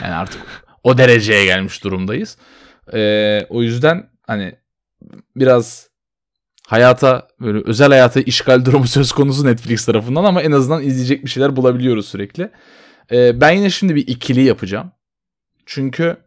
Yani 0.04 0.14
artık 0.14 0.42
o 0.84 0.98
dereceye 0.98 1.46
gelmiş 1.46 1.84
durumdayız. 1.84 2.38
E, 2.94 3.42
o 3.50 3.62
yüzden 3.62 4.10
hani 4.22 4.56
biraz 5.36 5.90
hayata 6.68 7.28
böyle 7.42 7.62
özel 7.66 7.88
hayata 7.88 8.22
işgal 8.22 8.66
durumu 8.66 8.88
söz 8.88 9.12
konusu 9.12 9.46
Netflix 9.46 9.86
tarafından 9.86 10.24
ama 10.24 10.42
en 10.42 10.52
azından 10.52 10.84
izleyecek 10.84 11.26
bir 11.26 11.30
şeyler 11.30 11.56
bulabiliyoruz 11.56 12.08
sürekli. 12.08 12.52
Ee, 13.12 13.42
ben 13.42 13.52
yine 13.52 13.70
şimdi 13.70 13.96
bir 13.96 14.08
ikili 14.08 14.42
yapacağım. 14.42 14.92
Çünkü 15.66 16.18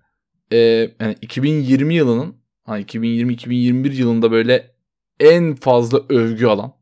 e, 0.52 0.56
yani 1.00 1.16
2020 1.22 1.94
yılının 1.94 2.36
hani 2.64 2.84
2020-2021 2.84 3.94
yılında 3.94 4.30
böyle 4.30 4.74
en 5.20 5.54
fazla 5.54 6.00
övgü 6.08 6.46
alan 6.46 6.72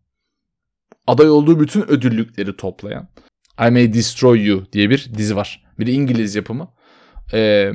aday 1.07 1.31
olduğu 1.31 1.61
bütün 1.61 1.83
ödüllükleri 1.83 2.57
toplayan 2.57 3.09
I 3.61 3.71
May 3.71 3.93
Destroy 3.93 4.47
You 4.47 4.67
diye 4.73 4.91
bir 4.91 5.11
dizi 5.17 5.37
var. 5.37 5.65
Bir 5.79 5.87
İngiliz 5.87 6.35
yapımı. 6.35 6.69
Ee, 7.33 7.73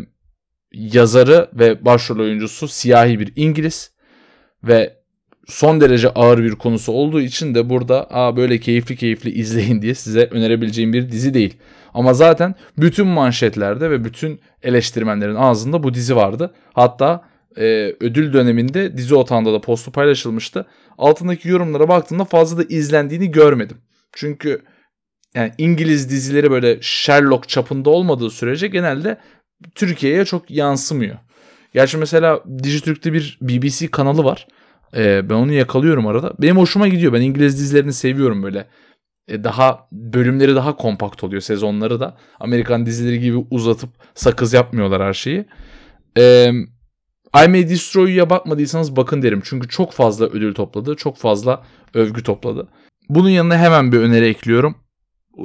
yazarı 0.72 1.50
ve 1.54 1.86
başrol 1.86 2.20
oyuncusu 2.20 2.68
siyahi 2.68 3.20
bir 3.20 3.34
İngiliz 3.36 3.92
ve 4.64 5.01
son 5.52 5.82
derece 5.82 6.10
ağır 6.10 6.44
bir 6.44 6.56
konusu 6.56 6.92
olduğu 6.92 7.22
için 7.22 7.56
de 7.56 7.70
burada 7.70 8.08
Aa, 8.10 8.38
böyle 8.38 8.60
keyifli 8.60 8.96
keyifli 8.96 9.32
izleyin 9.32 9.82
diye 9.82 9.96
size 9.96 10.26
önerebileceğim 10.32 10.94
bir 10.94 11.12
dizi 11.12 11.34
değil. 11.34 11.58
Ama 11.94 12.14
zaten 12.14 12.56
bütün 12.78 13.08
manşetlerde 13.08 13.92
ve 13.92 14.06
bütün 14.06 14.40
eleştirmenlerin 14.64 15.36
ağzında 15.36 15.84
bu 15.84 15.94
dizi 15.94 16.16
vardı. 16.16 16.54
Hatta 16.74 17.26
e, 17.58 17.96
ödül 18.00 18.34
döneminde 18.34 18.98
dizi 18.98 19.16
otağında 19.16 19.54
da 19.54 19.62
postu 19.62 19.92
paylaşılmıştı. 19.92 20.66
Altındaki 20.98 21.50
yorumlara 21.50 21.90
baktığımda 21.90 22.26
fazla 22.26 22.58
da 22.58 22.64
izlendiğini 22.64 23.32
görmedim. 23.32 23.78
Çünkü 24.14 24.62
yani 25.36 25.52
İngiliz 25.58 26.10
dizileri 26.10 26.52
böyle 26.52 26.78
Sherlock 26.82 27.50
çapında 27.50 27.90
olmadığı 27.90 28.30
sürece 28.30 28.68
genelde 28.68 29.18
Türkiye'ye 29.76 30.26
çok 30.26 30.52
yansımıyor. 30.52 31.18
Gerçi 31.74 31.98
mesela 31.98 32.44
Dijitürk'te 32.64 33.14
bir 33.14 33.38
BBC 33.42 33.88
kanalı 33.88 34.24
var. 34.24 34.48
Ee, 34.96 35.30
ben 35.30 35.36
onu 35.36 35.54
yakalıyorum 35.54 36.08
arada. 36.08 36.34
Benim 36.42 36.58
hoşuma 36.58 36.88
gidiyor. 36.88 37.14
Ben 37.14 37.22
İngiliz 37.22 37.60
dizilerini 37.60 37.94
seviyorum 37.94 38.44
böyle. 38.44 38.68
Ee, 39.28 39.44
daha 39.44 39.88
bölümleri 39.92 40.56
daha 40.56 40.76
kompakt 40.76 41.24
oluyor 41.24 41.42
sezonları 41.42 42.00
da. 42.00 42.18
Amerikan 42.40 42.86
dizileri 42.86 43.20
gibi 43.20 43.38
uzatıp 43.52 43.90
sakız 44.16 44.54
yapmıyorlar 44.54 45.04
her 45.04 45.14
şeyi. 45.14 45.46
Ee, 46.18 46.52
I 47.46 47.48
May 47.48 47.70
Destroy 47.70 48.10
You'ya 48.10 48.30
bakmadıysanız 48.30 48.96
bakın 48.96 49.22
derim. 49.22 49.42
Çünkü 49.44 49.68
çok 49.68 49.92
fazla 49.94 50.26
ödül 50.26 50.54
topladı. 50.54 50.96
Çok 50.96 51.18
fazla 51.18 51.64
övgü 51.94 52.24
topladı. 52.24 52.68
Bunun 53.10 53.30
yanına 53.30 53.58
hemen 53.58 53.92
bir 53.92 53.98
öneri 53.98 54.26
ekliyorum. 54.26 54.76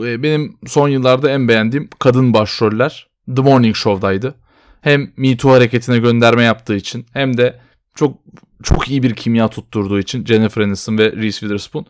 Ee, 0.04 0.22
Benim 0.22 0.56
son 0.66 0.88
yıllarda 0.88 1.30
en 1.30 1.48
beğendiğim 1.48 1.88
kadın 1.98 2.34
başroller 2.34 3.08
The 3.36 3.42
Morning 3.42 3.76
Show'daydı. 3.76 4.34
Hem 4.80 5.12
Me 5.16 5.36
Too 5.36 5.52
hareketine 5.52 5.98
gönderme 5.98 6.42
yaptığı 6.42 6.76
için 6.76 7.06
hem 7.12 7.36
de 7.36 7.60
çok 7.94 8.18
çok 8.62 8.88
iyi 8.88 9.02
bir 9.02 9.14
kimya 9.14 9.48
tutturduğu 9.48 9.98
için 9.98 10.24
Jennifer 10.24 10.62
Aniston 10.62 10.98
ve 10.98 11.12
Reese 11.12 11.40
Witherspoon 11.40 11.86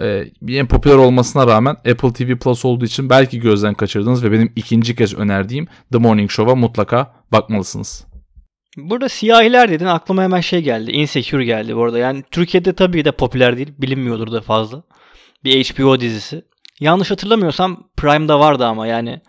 e, 0.00 0.24
en 0.48 0.66
popüler 0.68 0.94
olmasına 0.94 1.46
rağmen 1.46 1.74
Apple 1.74 2.12
TV 2.12 2.36
Plus 2.36 2.64
olduğu 2.64 2.84
için 2.84 3.10
belki 3.10 3.40
gözden 3.40 3.74
kaçırdınız 3.74 4.24
ve 4.24 4.32
benim 4.32 4.52
ikinci 4.56 4.96
kez 4.96 5.14
önerdiğim 5.14 5.66
The 5.92 5.98
Morning 5.98 6.30
Show'a 6.30 6.54
mutlaka 6.54 7.14
bakmalısınız. 7.32 8.06
Burada 8.76 9.08
siyahiler 9.08 9.70
dedin 9.70 9.84
aklıma 9.84 10.22
hemen 10.22 10.40
şey 10.40 10.62
geldi. 10.62 10.90
Insecure 10.90 11.44
geldi 11.44 11.76
bu 11.76 11.84
arada. 11.84 11.98
Yani 11.98 12.22
Türkiye'de 12.30 12.72
tabii 12.72 13.04
de 13.04 13.12
popüler 13.12 13.56
değil. 13.56 13.72
Bilinmiyordur 13.78 14.32
da 14.32 14.40
fazla. 14.40 14.82
Bir 15.44 15.64
HBO 15.64 16.00
dizisi. 16.00 16.42
Yanlış 16.80 17.10
hatırlamıyorsam 17.10 17.88
Prime'da 17.96 18.40
vardı 18.40 18.66
ama 18.66 18.86
yani. 18.86 19.20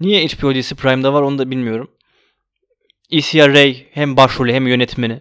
Niye 0.00 0.26
HBO 0.26 0.54
dizisi 0.54 0.74
Prime'da 0.74 1.12
var 1.12 1.22
onu 1.22 1.38
da 1.38 1.50
bilmiyorum. 1.50 1.90
Issa 3.10 3.48
Rae 3.48 3.76
hem 3.92 4.16
başrolü 4.16 4.52
hem 4.52 4.66
yönetmeni. 4.66 5.20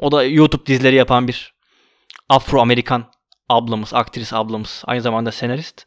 O 0.00 0.12
da 0.12 0.24
YouTube 0.24 0.66
dizileri 0.66 0.96
yapan 0.96 1.28
bir 1.28 1.54
Afro-Amerikan 2.28 3.04
ablamız, 3.48 3.94
aktris 3.94 4.32
ablamız. 4.32 4.82
Aynı 4.86 5.02
zamanda 5.02 5.32
senarist. 5.32 5.86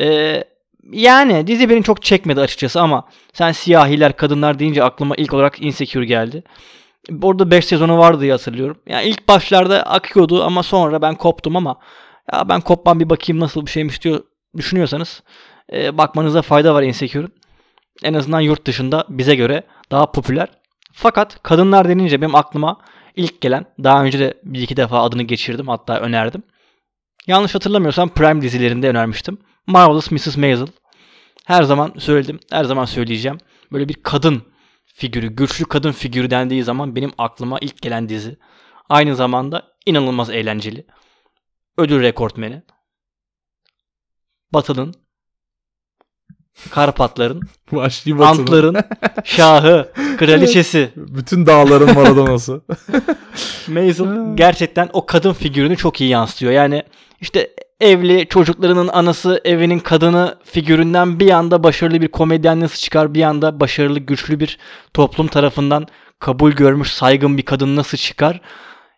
Ee, 0.00 0.44
yani 0.92 1.46
dizi 1.46 1.70
beni 1.70 1.82
çok 1.82 2.02
çekmedi 2.02 2.40
açıkçası 2.40 2.80
ama 2.80 3.08
sen 3.32 3.52
siyahiler, 3.52 4.16
kadınlar 4.16 4.58
deyince 4.58 4.84
aklıma 4.84 5.14
ilk 5.16 5.34
olarak 5.34 5.62
Insecure 5.62 6.04
geldi. 6.04 6.42
Orada 7.22 7.50
5 7.50 7.64
sezonu 7.64 7.98
vardı 7.98 8.20
diye 8.20 8.32
hatırlıyorum. 8.32 8.78
Yani 8.86 9.08
ilk 9.08 9.28
başlarda 9.28 9.82
akıyordu 9.82 10.44
ama 10.44 10.62
sonra 10.62 11.02
ben 11.02 11.14
koptum 11.14 11.56
ama 11.56 11.78
ya 12.32 12.48
ben 12.48 12.60
kopmam 12.60 13.00
bir 13.00 13.10
bakayım 13.10 13.40
nasıl 13.40 13.66
bir 13.66 13.70
şeymiş 13.70 14.04
diyor 14.04 14.22
düşünüyorsanız 14.56 15.22
e, 15.72 15.98
bakmanıza 15.98 16.42
fayda 16.42 16.74
var 16.74 16.82
Insecure'ın. 16.82 17.32
En 18.02 18.14
azından 18.14 18.40
yurt 18.40 18.66
dışında 18.66 19.04
bize 19.08 19.34
göre 19.34 19.62
daha 19.90 20.12
popüler. 20.12 20.48
Fakat 20.92 21.42
kadınlar 21.42 21.88
denince 21.88 22.20
benim 22.20 22.34
aklıma 22.34 22.76
ilk 23.16 23.40
gelen 23.40 23.66
daha 23.84 24.04
önce 24.04 24.18
de 24.18 24.40
bir 24.44 24.62
iki 24.62 24.76
defa 24.76 25.02
adını 25.02 25.22
geçirdim 25.22 25.68
hatta 25.68 26.00
önerdim. 26.00 26.42
Yanlış 27.26 27.54
hatırlamıyorsam 27.54 28.08
Prime 28.08 28.42
dizilerinde 28.42 28.88
önermiştim. 28.88 29.38
Marvelous 29.66 30.10
Mrs. 30.10 30.36
Maisel. 30.36 30.66
Her 31.44 31.62
zaman 31.62 31.92
söyledim, 31.98 32.40
her 32.50 32.64
zaman 32.64 32.84
söyleyeceğim. 32.84 33.38
Böyle 33.72 33.88
bir 33.88 33.94
kadın 33.94 34.42
figürü, 34.86 35.26
güçlü 35.28 35.64
kadın 35.64 35.92
figürü 35.92 36.30
dendiği 36.30 36.64
zaman 36.64 36.96
benim 36.96 37.12
aklıma 37.18 37.58
ilk 37.60 37.82
gelen 37.82 38.08
dizi. 38.08 38.38
Aynı 38.88 39.16
zamanda 39.16 39.62
inanılmaz 39.86 40.30
eğlenceli. 40.30 40.86
Ödül 41.78 42.02
rekortmeni. 42.02 42.62
Batılı'nın 44.52 44.94
Karpatların, 46.70 47.42
Vahşi 47.72 48.18
Batı'nın 48.18 48.40
Antların, 48.40 48.76
Şahı, 49.24 49.92
Kraliçesi. 50.18 50.90
bütün 50.96 51.46
dağların 51.46 51.94
Maradona'sı. 51.94 52.60
Maisel 53.68 54.36
gerçekten 54.36 54.90
o 54.92 55.06
kadın 55.06 55.32
figürünü 55.32 55.76
çok 55.76 56.00
iyi 56.00 56.10
yansıtıyor. 56.10 56.52
Yani 56.52 56.82
işte 57.20 57.50
evli 57.80 58.26
çocuklarının 58.28 58.88
anası 58.88 59.40
evinin 59.44 59.78
kadını 59.78 60.38
figüründen 60.44 61.20
bir 61.20 61.30
anda 61.30 61.62
başarılı 61.62 62.00
bir 62.00 62.08
komedyen 62.08 62.60
nasıl 62.60 62.76
çıkar 62.76 63.14
bir 63.14 63.22
anda 63.22 63.60
başarılı 63.60 63.98
güçlü 63.98 64.40
bir 64.40 64.58
toplum 64.94 65.26
tarafından 65.26 65.86
kabul 66.18 66.52
görmüş 66.52 66.92
saygın 66.92 67.38
bir 67.38 67.42
kadın 67.42 67.76
nasıl 67.76 67.98
çıkar 67.98 68.40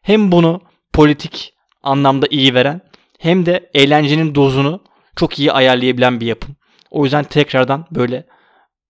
hem 0.02 0.32
bunu 0.32 0.60
politik 0.92 1.54
anlamda 1.82 2.26
iyi 2.30 2.54
veren 2.54 2.80
hem 3.18 3.46
de 3.46 3.70
eğlencenin 3.74 4.34
dozunu 4.34 4.80
çok 5.16 5.38
iyi 5.38 5.52
ayarlayabilen 5.52 6.20
bir 6.20 6.26
yapım. 6.26 6.56
O 6.92 7.04
yüzden 7.04 7.24
tekrardan 7.24 7.86
böyle 7.90 8.26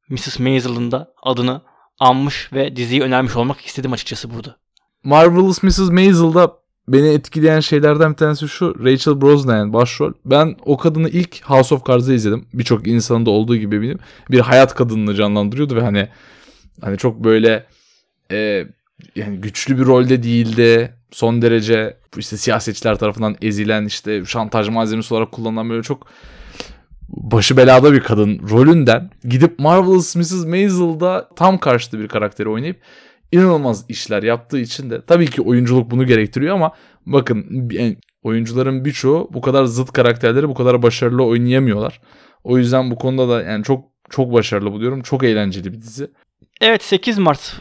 Mrs. 0.08 0.38
Maisel'ın 0.38 0.92
da 0.92 1.14
adını 1.22 1.62
anmış 1.98 2.52
ve 2.52 2.76
diziyi 2.76 3.02
önermiş 3.02 3.36
olmak 3.36 3.60
istedim 3.60 3.92
açıkçası 3.92 4.34
burada. 4.34 4.56
Marvelous 5.04 5.62
Mrs. 5.62 5.90
Maisel'da 5.90 6.52
beni 6.88 7.08
etkileyen 7.08 7.60
şeylerden 7.60 8.12
bir 8.12 8.16
tanesi 8.16 8.48
şu 8.48 8.84
Rachel 8.84 9.20
Brosnahan 9.20 9.72
başrol. 9.72 10.12
Ben 10.24 10.56
o 10.64 10.76
kadını 10.76 11.08
ilk 11.08 11.44
House 11.44 11.74
of 11.74 11.86
Cards'da 11.86 12.12
izledim. 12.12 12.46
Birçok 12.54 12.86
insanın 12.86 13.26
da 13.26 13.30
olduğu 13.30 13.56
gibi 13.56 13.82
benim 13.82 13.98
bir 14.30 14.40
hayat 14.40 14.74
kadınını 14.74 15.14
canlandırıyordu 15.14 15.76
ve 15.76 15.80
hani 15.80 16.08
hani 16.80 16.98
çok 16.98 17.24
böyle 17.24 17.66
e, 18.30 18.66
yani 19.16 19.40
güçlü 19.40 19.78
bir 19.78 19.84
rolde 19.84 20.22
değildi. 20.22 20.94
Son 21.10 21.42
derece 21.42 21.96
işte 22.16 22.36
siyasetçiler 22.36 22.98
tarafından 22.98 23.36
ezilen 23.42 23.84
işte 23.84 24.24
şantaj 24.24 24.68
malzemesi 24.68 25.14
olarak 25.14 25.32
kullanılan 25.32 25.70
böyle 25.70 25.82
çok 25.82 26.06
başı 27.12 27.56
belada 27.56 27.92
bir 27.92 28.00
kadın 28.00 28.40
rolünden 28.50 29.10
gidip 29.24 29.58
Marvelous 29.58 30.16
Mrs. 30.16 30.44
Maisel'da 30.44 31.28
tam 31.36 31.58
karşıtı 31.58 31.98
bir 31.98 32.08
karakteri 32.08 32.48
oynayıp 32.48 32.80
inanılmaz 33.32 33.84
işler 33.88 34.22
yaptığı 34.22 34.58
için 34.58 34.90
de 34.90 35.02
tabii 35.06 35.30
ki 35.30 35.42
oyunculuk 35.42 35.90
bunu 35.90 36.06
gerektiriyor 36.06 36.54
ama 36.54 36.72
bakın 37.06 37.70
oyuncuların 38.22 38.84
birçoğu 38.84 39.28
bu 39.32 39.40
kadar 39.40 39.64
zıt 39.64 39.92
karakterleri 39.92 40.48
bu 40.48 40.54
kadar 40.54 40.82
başarılı 40.82 41.24
oynayamıyorlar. 41.24 42.00
O 42.44 42.58
yüzden 42.58 42.90
bu 42.90 42.96
konuda 42.96 43.28
da 43.28 43.42
yani 43.42 43.64
çok 43.64 43.84
çok 44.10 44.32
başarılı 44.32 44.72
buluyorum. 44.72 45.02
Çok 45.02 45.24
eğlenceli 45.24 45.72
bir 45.72 45.80
dizi. 45.80 46.10
Evet 46.60 46.82
8 46.82 47.18
Mart 47.18 47.56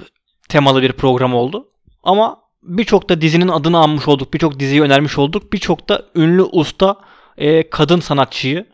temalı 0.50 0.82
bir 0.82 0.92
program 0.92 1.34
oldu. 1.34 1.68
Ama 2.04 2.40
birçok 2.64 3.10
da 3.10 3.22
dizinin 3.22 3.48
adını 3.48 3.78
anmış 3.78 4.08
olduk. 4.08 4.34
Birçok 4.34 4.60
diziyi 4.60 4.82
önermiş 4.82 5.18
olduk. 5.18 5.54
Birçok 5.54 5.90
da 5.90 6.06
ünlü 6.16 6.44
usta 6.44 6.96
e, 7.38 7.70
kadın 7.70 8.00
sanatçıyı 8.00 8.66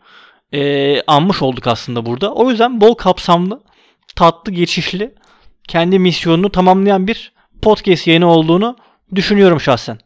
e, 0.52 1.02
anmış 1.02 1.42
olduk 1.42 1.66
aslında 1.66 2.06
burada. 2.06 2.34
O 2.34 2.50
yüzden 2.50 2.80
bol 2.80 2.94
kapsamlı, 2.94 3.62
tatlı, 4.16 4.52
geçişli, 4.52 5.14
kendi 5.68 5.98
misyonunu 5.98 6.52
tamamlayan 6.52 7.06
bir 7.06 7.32
podcast 7.62 8.06
yayını 8.06 8.26
olduğunu 8.26 8.76
düşünüyorum 9.14 9.60
şahsen. 9.60 9.98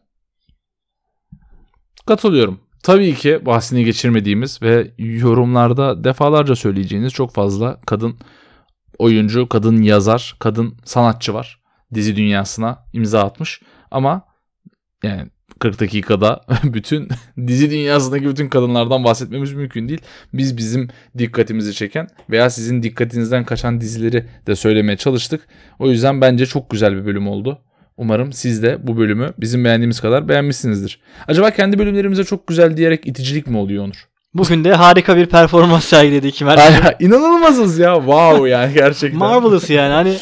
Katılıyorum. 2.05 2.59
Tabii 2.83 3.15
ki 3.15 3.45
bahsini 3.45 3.85
geçirmediğimiz 3.85 4.61
ve 4.61 4.91
yorumlarda 4.97 6.03
defalarca 6.03 6.55
söyleyeceğiniz 6.55 7.13
çok 7.13 7.33
fazla 7.33 7.81
kadın 7.85 8.19
oyuncu, 8.97 9.49
kadın 9.49 9.81
yazar, 9.81 10.35
kadın 10.39 10.77
sanatçı 10.85 11.33
var. 11.33 11.59
Dizi 11.93 12.15
dünyasına 12.15 12.85
imza 12.93 13.23
atmış. 13.23 13.61
Ama 13.91 14.21
yani 15.03 15.29
40 15.63 15.79
dakikada 15.79 16.41
bütün 16.63 17.09
dizi 17.47 17.71
dünyasındaki 17.71 18.29
bütün 18.29 18.49
kadınlardan 18.49 19.03
bahsetmemiz 19.03 19.53
mümkün 19.53 19.89
değil. 19.89 20.01
Biz 20.33 20.57
bizim 20.57 20.89
dikkatimizi 21.17 21.73
çeken 21.73 22.07
veya 22.29 22.49
sizin 22.49 22.83
dikkatinizden 22.83 23.45
kaçan 23.45 23.81
dizileri 23.81 24.25
de 24.47 24.55
söylemeye 24.55 24.97
çalıştık. 24.97 25.41
O 25.79 25.89
yüzden 25.89 26.21
bence 26.21 26.45
çok 26.45 26.69
güzel 26.69 26.95
bir 26.95 27.05
bölüm 27.05 27.27
oldu. 27.27 27.61
Umarım 27.97 28.33
siz 28.33 28.63
de 28.63 28.87
bu 28.87 28.97
bölümü 28.97 29.33
bizim 29.37 29.65
beğendiğimiz 29.65 29.99
kadar 29.99 30.29
beğenmişsinizdir. 30.29 30.99
Acaba 31.27 31.51
kendi 31.51 31.79
bölümlerimize 31.79 32.23
çok 32.23 32.47
güzel 32.47 32.77
diyerek 32.77 33.07
iticilik 33.07 33.47
mi 33.47 33.57
oluyor 33.57 33.83
Onur? 33.83 34.07
Bugün 34.33 34.63
de 34.63 34.73
harika 34.73 35.17
bir 35.17 35.25
performans 35.25 35.85
sergiledi 35.85 36.31
Kimer. 36.31 36.59
İnanılmazız 36.99 37.79
ya. 37.79 37.95
Wow 37.95 38.49
yani 38.49 38.73
gerçekten. 38.75 39.19
Marvelous 39.19 39.69
yani 39.69 39.93
hani 39.93 40.17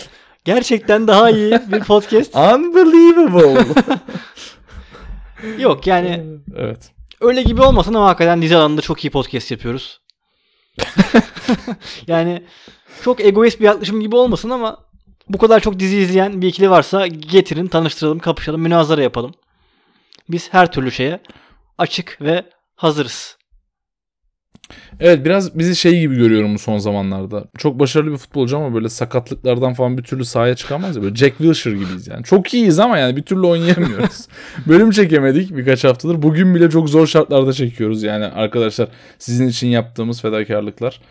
gerçekten 0.45 1.07
daha 1.07 1.29
iyi 1.29 1.59
bir 1.71 1.79
podcast. 1.79 2.35
Unbelievable. 2.35 3.65
Yok 5.59 5.87
yani 5.87 6.23
evet. 6.55 6.91
öyle 7.21 7.43
gibi 7.43 7.61
olmasın 7.61 7.93
ama 7.93 8.07
hakikaten 8.07 8.41
dizi 8.41 8.57
alanında 8.57 8.81
çok 8.81 9.05
iyi 9.05 9.09
podcast 9.09 9.51
yapıyoruz. 9.51 10.01
yani 12.07 12.43
çok 13.03 13.19
egoist 13.19 13.59
bir 13.59 13.65
yaklaşım 13.65 14.01
gibi 14.01 14.15
olmasın 14.15 14.49
ama 14.49 14.77
bu 15.29 15.37
kadar 15.37 15.59
çok 15.59 15.79
dizi 15.79 15.97
izleyen 15.97 16.41
bir 16.41 16.47
ikili 16.47 16.69
varsa 16.69 17.07
getirin, 17.07 17.67
tanıştıralım, 17.67 18.19
kapışalım, 18.19 18.61
münazara 18.61 19.01
yapalım. 19.01 19.33
Biz 20.29 20.53
her 20.53 20.71
türlü 20.71 20.91
şeye 20.91 21.19
açık 21.77 22.17
ve 22.21 22.43
hazırız. 22.75 23.37
Evet 24.99 25.25
biraz 25.25 25.59
bizi 25.59 25.75
şey 25.75 25.99
gibi 25.99 26.15
görüyorum 26.15 26.59
son 26.59 26.77
zamanlarda. 26.77 27.45
Çok 27.57 27.79
başarılı 27.79 28.11
bir 28.11 28.17
futbolcu 28.17 28.57
ama 28.57 28.73
böyle 28.75 28.89
sakatlıklardan 28.89 29.73
falan 29.73 29.97
bir 29.97 30.03
türlü 30.03 30.25
sahaya 30.25 30.55
çıkamaz 30.55 30.95
ya. 30.95 31.03
Böyle 31.03 31.15
Jack 31.15 31.37
Wilshere 31.37 31.75
gibiyiz 31.75 32.07
yani. 32.07 32.23
Çok 32.23 32.53
iyiyiz 32.53 32.79
ama 32.79 32.97
yani 32.97 33.15
bir 33.15 33.21
türlü 33.21 33.45
oynayamıyoruz. 33.45 34.27
Bölüm 34.67 34.91
çekemedik 34.91 35.55
birkaç 35.57 35.83
haftadır. 35.83 36.21
Bugün 36.21 36.55
bile 36.55 36.69
çok 36.69 36.89
zor 36.89 37.07
şartlarda 37.07 37.53
çekiyoruz 37.53 38.03
yani 38.03 38.25
arkadaşlar. 38.25 38.87
Sizin 39.19 39.47
için 39.47 39.67
yaptığımız 39.67 40.21
fedakarlıklar. 40.21 41.01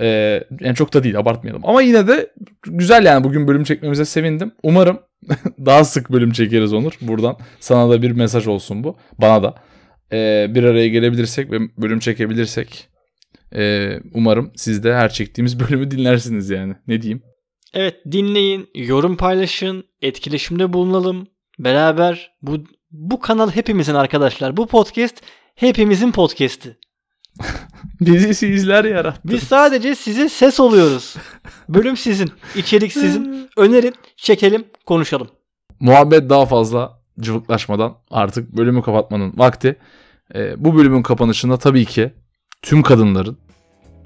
Ee, 0.00 0.44
yani 0.60 0.74
çok 0.74 0.94
da 0.94 1.04
değil 1.04 1.18
abartmayalım. 1.18 1.62
Ama 1.64 1.82
yine 1.82 2.08
de 2.08 2.30
güzel 2.66 3.04
yani 3.04 3.24
bugün 3.24 3.48
bölüm 3.48 3.64
çekmemize 3.64 4.04
sevindim. 4.04 4.52
Umarım 4.62 4.98
daha 5.66 5.84
sık 5.84 6.12
bölüm 6.12 6.32
çekeriz 6.32 6.72
Onur. 6.72 6.92
Buradan 7.00 7.36
sana 7.60 7.90
da 7.90 8.02
bir 8.02 8.10
mesaj 8.10 8.46
olsun 8.46 8.84
bu. 8.84 8.96
Bana 9.18 9.42
da. 9.42 9.54
Ee, 10.12 10.46
bir 10.54 10.64
araya 10.64 10.88
gelebilirsek 10.88 11.50
ve 11.50 11.58
bölüm 11.78 11.98
çekebilirsek 11.98 12.88
ee, 13.54 14.00
umarım 14.14 14.52
siz 14.56 14.84
de 14.84 14.94
her 14.94 15.12
çektiğimiz 15.12 15.60
bölümü 15.68 15.90
dinlersiniz 15.90 16.50
yani. 16.50 16.74
Ne 16.86 17.02
diyeyim? 17.02 17.22
Evet 17.74 17.96
dinleyin, 18.12 18.68
yorum 18.74 19.16
paylaşın, 19.16 19.84
etkileşimde 20.02 20.72
bulunalım. 20.72 21.26
Beraber 21.58 22.30
bu 22.42 22.56
bu 22.90 23.20
kanal 23.20 23.50
hepimizin 23.50 23.94
arkadaşlar. 23.94 24.56
Bu 24.56 24.66
podcast 24.66 25.22
hepimizin 25.54 26.12
podcast'i. 26.12 26.76
Bizi 28.00 28.34
sizler 28.34 28.84
yarattı. 28.84 29.20
Biz 29.24 29.42
sadece 29.42 29.94
size 29.94 30.28
ses 30.28 30.60
oluyoruz. 30.60 31.16
Bölüm 31.68 31.96
sizin, 31.96 32.30
içerik 32.56 32.92
sizin. 32.92 33.48
Önerin, 33.56 33.94
çekelim, 34.16 34.64
konuşalım. 34.86 35.28
Muhabbet 35.80 36.30
daha 36.30 36.46
fazla 36.46 37.02
cıvıklaşmadan 37.20 37.96
artık 38.10 38.56
bölümü 38.56 38.82
kapatmanın 38.82 39.32
vakti. 39.36 39.76
Ee, 40.34 40.64
bu 40.64 40.76
bölümün 40.76 41.02
kapanışında 41.02 41.56
tabii 41.56 41.84
ki 41.84 42.12
tüm 42.66 42.82
kadınların 42.82 43.38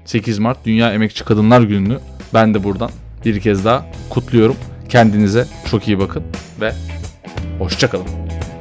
8 0.05 0.39
Mart 0.39 0.65
Dünya 0.65 0.93
Emekçi 0.93 1.25
Kadınlar 1.25 1.61
Günü'nü 1.61 1.99
ben 2.33 2.53
de 2.53 2.63
buradan 2.63 2.91
bir 3.25 3.39
kez 3.39 3.65
daha 3.65 3.85
kutluyorum. 4.09 4.55
Kendinize 4.89 5.47
çok 5.71 5.87
iyi 5.87 5.99
bakın 5.99 6.23
ve 6.61 6.73
hoşçakalın. 7.59 8.07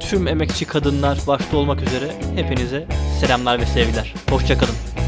Tüm 0.01 0.29
emekçi 0.29 0.65
kadınlar 0.65 1.19
başta 1.27 1.57
olmak 1.57 1.83
üzere 1.83 2.13
hepinize 2.35 2.87
selamlar 3.21 3.61
ve 3.61 3.67
sevgiler. 3.67 4.15
Hoşçakalın. 4.31 5.00